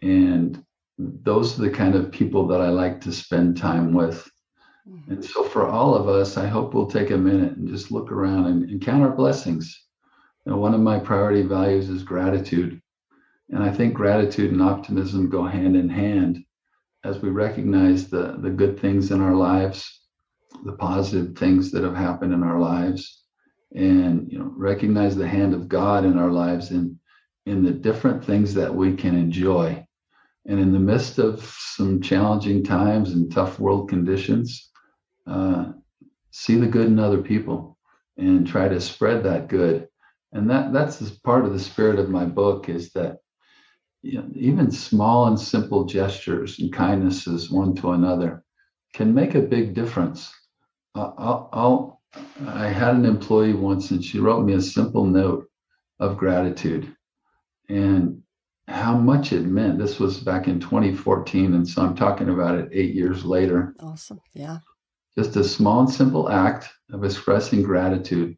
And 0.01 0.63
those 0.97 1.57
are 1.57 1.63
the 1.63 1.69
kind 1.69 1.95
of 1.95 2.11
people 2.11 2.47
that 2.47 2.61
I 2.61 2.69
like 2.69 3.01
to 3.01 3.11
spend 3.11 3.57
time 3.57 3.93
with. 3.93 4.29
Mm-hmm. 4.89 5.13
And 5.13 5.25
so, 5.25 5.43
for 5.43 5.67
all 5.67 5.95
of 5.95 6.07
us, 6.07 6.37
I 6.37 6.47
hope 6.47 6.73
we'll 6.73 6.87
take 6.87 7.11
a 7.11 7.17
minute 7.17 7.57
and 7.57 7.67
just 7.67 7.91
look 7.91 8.11
around 8.11 8.45
and, 8.45 8.69
and 8.69 8.81
count 8.81 9.03
our 9.03 9.15
blessings. 9.15 9.87
Know, 10.47 10.57
one 10.57 10.73
of 10.73 10.79
my 10.79 10.97
priority 10.97 11.41
values 11.41 11.89
is 11.89 12.03
gratitude. 12.03 12.81
And 13.49 13.61
I 13.61 13.71
think 13.71 13.93
gratitude 13.93 14.51
and 14.51 14.61
optimism 14.61 15.29
go 15.29 15.43
hand 15.43 15.75
in 15.75 15.89
hand 15.89 16.43
as 17.03 17.21
we 17.21 17.29
recognize 17.29 18.09
the, 18.09 18.37
the 18.39 18.49
good 18.49 18.79
things 18.79 19.11
in 19.11 19.21
our 19.21 19.35
lives, 19.35 20.01
the 20.63 20.73
positive 20.73 21.37
things 21.37 21.69
that 21.71 21.83
have 21.83 21.95
happened 21.95 22.33
in 22.33 22.43
our 22.43 22.59
lives, 22.59 23.16
and 23.75 24.31
you 24.31 24.39
know, 24.39 24.51
recognize 24.55 25.15
the 25.15 25.27
hand 25.27 25.53
of 25.53 25.67
God 25.67 26.05
in 26.05 26.17
our 26.17 26.31
lives 26.31 26.71
in, 26.71 26.99
in 27.45 27.63
the 27.63 27.71
different 27.71 28.23
things 28.23 28.53
that 28.53 28.73
we 28.73 28.95
can 28.95 29.15
enjoy. 29.15 29.85
And 30.45 30.59
in 30.59 30.71
the 30.71 30.79
midst 30.79 31.19
of 31.19 31.43
some 31.43 32.01
challenging 32.01 32.63
times 32.63 33.11
and 33.11 33.31
tough 33.31 33.59
world 33.59 33.89
conditions, 33.89 34.69
uh, 35.25 35.73
see 36.31 36.55
the 36.55 36.67
good 36.67 36.87
in 36.87 36.99
other 36.99 37.21
people 37.21 37.77
and 38.17 38.47
try 38.47 38.67
to 38.67 38.79
spread 38.79 39.23
that 39.23 39.47
good. 39.47 39.87
And 40.31 40.49
that 40.49 40.73
that's 40.73 41.01
part 41.19 41.45
of 41.45 41.53
the 41.53 41.59
spirit 41.59 41.99
of 41.99 42.09
my 42.09 42.25
book 42.25 42.69
is 42.69 42.91
that 42.93 43.17
you 44.01 44.19
know, 44.19 44.29
even 44.35 44.71
small 44.71 45.27
and 45.27 45.39
simple 45.39 45.85
gestures 45.85 46.59
and 46.59 46.71
kindnesses 46.71 47.49
one 47.49 47.75
to 47.75 47.91
another 47.91 48.43
can 48.93 49.13
make 49.13 49.35
a 49.35 49.41
big 49.41 49.73
difference. 49.73 50.33
Uh, 50.95 51.11
I'll, 51.17 51.49
I'll, 51.51 51.96
I 52.45 52.67
had 52.67 52.95
an 52.95 53.05
employee 53.05 53.53
once 53.53 53.91
and 53.91 54.03
she 54.03 54.19
wrote 54.19 54.43
me 54.43 54.53
a 54.53 54.61
simple 54.61 55.05
note 55.05 55.49
of 55.99 56.17
gratitude 56.17 56.95
and 57.69 58.21
how 58.67 58.97
much 58.97 59.33
it 59.33 59.45
meant. 59.45 59.79
This 59.79 59.99
was 59.99 60.19
back 60.19 60.47
in 60.47 60.59
2014. 60.59 61.53
And 61.53 61.67
so 61.67 61.81
I'm 61.81 61.95
talking 61.95 62.29
about 62.29 62.57
it 62.57 62.69
eight 62.71 62.93
years 62.93 63.23
later. 63.23 63.75
Awesome. 63.79 64.21
Yeah. 64.33 64.59
Just 65.17 65.35
a 65.35 65.43
small 65.43 65.81
and 65.81 65.89
simple 65.89 66.29
act 66.29 66.69
of 66.91 67.03
expressing 67.03 67.63
gratitude. 67.63 68.37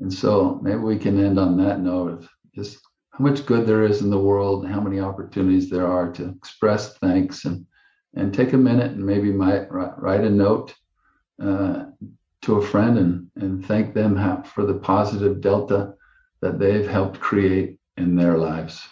And 0.00 0.12
so 0.12 0.60
maybe 0.62 0.78
we 0.78 0.98
can 0.98 1.24
end 1.24 1.38
on 1.38 1.56
that 1.58 1.80
note 1.80 2.12
of 2.12 2.28
just 2.54 2.80
how 3.10 3.24
much 3.24 3.46
good 3.46 3.66
there 3.66 3.84
is 3.84 4.02
in 4.02 4.10
the 4.10 4.18
world, 4.18 4.66
how 4.66 4.80
many 4.80 5.00
opportunities 5.00 5.70
there 5.70 5.86
are 5.86 6.12
to 6.12 6.28
express 6.30 6.96
thanks 6.98 7.44
and 7.44 7.64
and 8.16 8.32
take 8.32 8.52
a 8.52 8.56
minute 8.56 8.92
and 8.92 9.04
maybe 9.04 9.32
might 9.32 9.66
write 9.70 10.20
a 10.20 10.30
note 10.30 10.72
uh, 11.42 11.86
to 12.44 12.56
a 12.56 12.66
friend 12.66 12.98
and 12.98 13.30
and 13.36 13.64
thank 13.66 13.94
them 13.94 14.16
for 14.44 14.64
the 14.64 14.74
positive 14.74 15.40
delta 15.40 15.94
that 16.40 16.58
they've 16.58 16.88
helped 16.88 17.20
create 17.20 17.78
in 17.96 18.16
their 18.16 18.36
lives. 18.36 18.86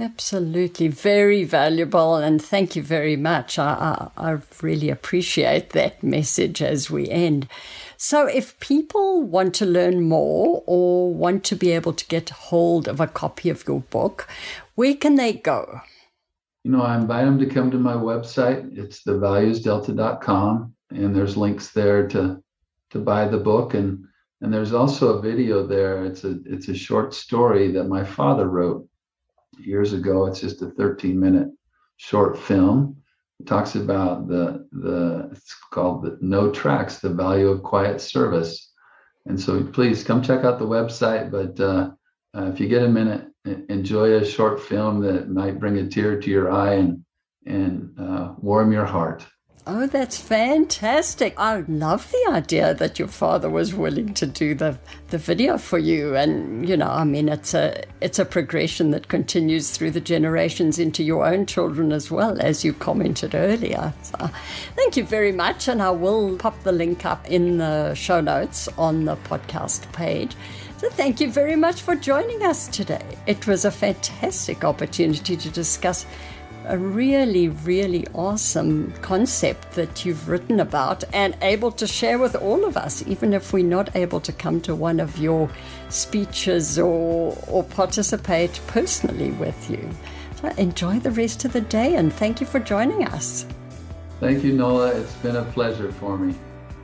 Absolutely, 0.00 0.86
very 0.86 1.42
valuable, 1.42 2.14
and 2.14 2.40
thank 2.40 2.76
you 2.76 2.82
very 2.82 3.16
much. 3.16 3.58
I, 3.58 4.10
I, 4.16 4.30
I 4.30 4.38
really 4.62 4.90
appreciate 4.90 5.70
that 5.70 6.04
message 6.04 6.62
as 6.62 6.88
we 6.88 7.10
end. 7.10 7.48
So, 7.96 8.26
if 8.26 8.60
people 8.60 9.22
want 9.24 9.54
to 9.54 9.66
learn 9.66 10.02
more 10.02 10.62
or 10.66 11.12
want 11.12 11.42
to 11.44 11.56
be 11.56 11.72
able 11.72 11.94
to 11.94 12.06
get 12.06 12.30
hold 12.30 12.86
of 12.86 13.00
a 13.00 13.08
copy 13.08 13.50
of 13.50 13.66
your 13.66 13.80
book, 13.80 14.28
where 14.76 14.94
can 14.94 15.16
they 15.16 15.32
go? 15.32 15.80
You 16.62 16.70
know, 16.70 16.82
I 16.82 16.96
invite 16.96 17.24
them 17.24 17.40
to 17.40 17.46
come 17.46 17.72
to 17.72 17.78
my 17.78 17.94
website. 17.94 18.78
It's 18.78 19.02
thevaluesdelta.com, 19.02 20.74
and 20.90 21.16
there's 21.16 21.36
links 21.36 21.72
there 21.72 22.06
to 22.08 22.40
to 22.90 22.98
buy 22.98 23.26
the 23.28 23.38
book 23.38 23.74
and 23.74 24.04
and 24.40 24.54
there's 24.54 24.72
also 24.72 25.18
a 25.18 25.22
video 25.22 25.66
there. 25.66 26.04
It's 26.04 26.24
a 26.24 26.38
it's 26.44 26.68
a 26.68 26.74
short 26.74 27.12
story 27.12 27.72
that 27.72 27.84
my 27.84 28.04
father 28.04 28.48
wrote 28.48 28.86
years 29.58 29.92
ago. 29.92 30.26
It's 30.26 30.40
just 30.40 30.62
a 30.62 30.70
13 30.70 31.18
minute 31.18 31.48
short 31.96 32.38
film. 32.38 32.96
It 33.40 33.46
talks 33.46 33.74
about 33.74 34.28
the 34.28 34.66
the 34.72 35.28
it's 35.32 35.54
called 35.72 36.04
the 36.04 36.18
no 36.20 36.50
tracks, 36.52 36.98
the 36.98 37.10
value 37.10 37.48
of 37.48 37.62
quiet 37.62 38.00
service. 38.00 38.72
And 39.26 39.38
so 39.38 39.62
please 39.64 40.04
come 40.04 40.22
check 40.22 40.44
out 40.44 40.58
the 40.58 40.66
website. 40.66 41.30
But 41.30 41.60
uh, 41.60 41.90
uh, 42.36 42.50
if 42.50 42.60
you 42.60 42.68
get 42.68 42.82
a 42.82 42.88
minute, 42.88 43.26
enjoy 43.68 44.14
a 44.14 44.24
short 44.24 44.60
film 44.60 45.00
that 45.00 45.28
might 45.28 45.58
bring 45.58 45.78
a 45.78 45.88
tear 45.88 46.20
to 46.20 46.30
your 46.30 46.50
eye 46.50 46.74
and 46.74 47.04
and 47.46 47.98
uh, 47.98 48.34
warm 48.38 48.72
your 48.72 48.84
heart. 48.84 49.26
Oh, 49.70 49.86
that's 49.86 50.18
fantastic. 50.18 51.34
I 51.36 51.62
love 51.68 52.10
the 52.10 52.32
idea 52.32 52.72
that 52.72 52.98
your 52.98 53.06
father 53.06 53.50
was 53.50 53.74
willing 53.74 54.14
to 54.14 54.24
do 54.24 54.54
the, 54.54 54.78
the 55.08 55.18
video 55.18 55.58
for 55.58 55.76
you. 55.76 56.16
And, 56.16 56.66
you 56.66 56.74
know, 56.74 56.88
I 56.88 57.04
mean, 57.04 57.28
it's 57.28 57.52
a, 57.52 57.84
it's 58.00 58.18
a 58.18 58.24
progression 58.24 58.92
that 58.92 59.08
continues 59.08 59.70
through 59.70 59.90
the 59.90 60.00
generations 60.00 60.78
into 60.78 61.04
your 61.04 61.26
own 61.26 61.44
children 61.44 61.92
as 61.92 62.10
well, 62.10 62.40
as 62.40 62.64
you 62.64 62.72
commented 62.72 63.34
earlier. 63.34 63.92
So 64.00 64.30
thank 64.74 64.96
you 64.96 65.04
very 65.04 65.32
much. 65.32 65.68
And 65.68 65.82
I 65.82 65.90
will 65.90 66.38
pop 66.38 66.62
the 66.62 66.72
link 66.72 67.04
up 67.04 67.28
in 67.30 67.58
the 67.58 67.92
show 67.92 68.22
notes 68.22 68.70
on 68.78 69.04
the 69.04 69.16
podcast 69.16 69.92
page. 69.92 70.34
So 70.78 70.88
thank 70.88 71.20
you 71.20 71.30
very 71.30 71.56
much 71.56 71.82
for 71.82 71.94
joining 71.94 72.42
us 72.42 72.68
today. 72.68 73.04
It 73.26 73.46
was 73.46 73.66
a 73.66 73.70
fantastic 73.70 74.64
opportunity 74.64 75.36
to 75.36 75.50
discuss 75.50 76.06
a 76.68 76.78
really, 76.78 77.48
really 77.48 78.06
awesome 78.14 78.92
concept 79.00 79.72
that 79.72 80.04
you've 80.04 80.28
written 80.28 80.60
about 80.60 81.02
and 81.12 81.36
able 81.42 81.72
to 81.72 81.86
share 81.86 82.18
with 82.18 82.36
all 82.36 82.64
of 82.64 82.76
us, 82.76 83.06
even 83.06 83.32
if 83.32 83.52
we're 83.52 83.64
not 83.64 83.96
able 83.96 84.20
to 84.20 84.32
come 84.32 84.60
to 84.60 84.74
one 84.74 85.00
of 85.00 85.18
your 85.18 85.50
speeches 85.88 86.78
or, 86.78 87.36
or 87.48 87.64
participate 87.64 88.60
personally 88.66 89.30
with 89.32 89.70
you. 89.70 89.88
So 90.40 90.48
enjoy 90.50 91.00
the 91.00 91.10
rest 91.10 91.44
of 91.44 91.52
the 91.52 91.62
day 91.62 91.96
and 91.96 92.12
thank 92.12 92.40
you 92.40 92.46
for 92.46 92.60
joining 92.60 93.04
us. 93.08 93.46
Thank 94.20 94.44
you, 94.44 94.52
Nola. 94.52 94.88
It's 94.88 95.14
been 95.16 95.36
a 95.36 95.44
pleasure 95.44 95.90
for 95.92 96.18
me. 96.18 96.34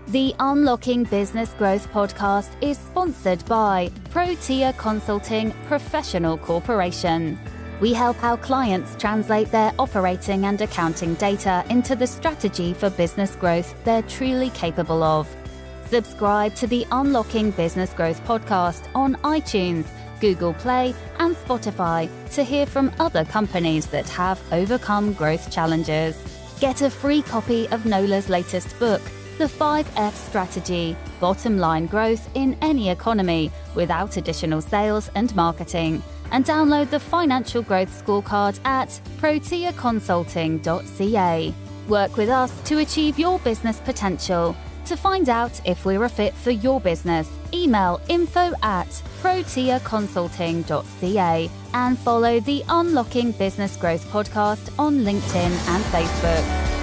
The 0.08 0.34
Unlocking 0.38 1.04
Business 1.04 1.52
Growth 1.54 1.90
podcast 1.90 2.50
is 2.62 2.78
sponsored 2.78 3.44
by 3.46 3.90
Protea 4.10 4.72
Consulting 4.74 5.52
Professional 5.66 6.36
Corporation. 6.36 7.38
We 7.84 7.92
help 7.92 8.24
our 8.24 8.38
clients 8.38 8.96
translate 8.98 9.50
their 9.50 9.70
operating 9.78 10.46
and 10.46 10.58
accounting 10.58 11.16
data 11.16 11.62
into 11.68 11.94
the 11.94 12.06
strategy 12.06 12.72
for 12.72 12.88
business 12.88 13.36
growth 13.36 13.74
they're 13.84 14.00
truly 14.00 14.48
capable 14.48 15.02
of. 15.02 15.28
Subscribe 15.90 16.54
to 16.54 16.66
the 16.66 16.86
Unlocking 16.90 17.50
Business 17.50 17.92
Growth 17.92 18.24
podcast 18.24 18.88
on 18.94 19.16
iTunes, 19.16 19.84
Google 20.18 20.54
Play, 20.54 20.94
and 21.18 21.36
Spotify 21.36 22.08
to 22.30 22.42
hear 22.42 22.64
from 22.64 22.90
other 22.98 23.22
companies 23.26 23.84
that 23.88 24.08
have 24.08 24.40
overcome 24.50 25.12
growth 25.12 25.50
challenges. 25.50 26.16
Get 26.60 26.80
a 26.80 26.88
free 26.88 27.20
copy 27.20 27.68
of 27.68 27.84
Nola's 27.84 28.30
latest 28.30 28.78
book, 28.78 29.02
The 29.36 29.44
5F 29.44 30.14
Strategy 30.14 30.96
Bottom 31.20 31.58
Line 31.58 31.84
Growth 31.84 32.30
in 32.34 32.56
Any 32.62 32.88
Economy, 32.88 33.52
without 33.74 34.16
additional 34.16 34.62
sales 34.62 35.10
and 35.14 35.36
marketing 35.36 36.02
and 36.34 36.44
download 36.44 36.90
the 36.90 36.98
Financial 36.98 37.62
Growth 37.62 38.04
Scorecard 38.04 38.58
at 38.64 38.88
proteaconsulting.ca. 39.18 41.54
Work 41.86 42.16
with 42.16 42.28
us 42.28 42.60
to 42.62 42.78
achieve 42.78 43.20
your 43.20 43.38
business 43.38 43.78
potential. 43.78 44.56
To 44.86 44.96
find 44.96 45.28
out 45.28 45.60
if 45.64 45.84
we're 45.84 46.02
a 46.02 46.08
fit 46.08 46.34
for 46.34 46.50
your 46.50 46.80
business, 46.80 47.30
email 47.52 48.00
info 48.08 48.52
at 48.64 48.88
proteaconsulting.ca 49.22 51.50
and 51.72 51.96
follow 51.98 52.40
the 52.40 52.64
Unlocking 52.68 53.30
Business 53.32 53.76
Growth 53.76 54.04
podcast 54.10 54.76
on 54.76 54.98
LinkedIn 54.98 55.68
and 55.68 55.84
Facebook. 55.84 56.73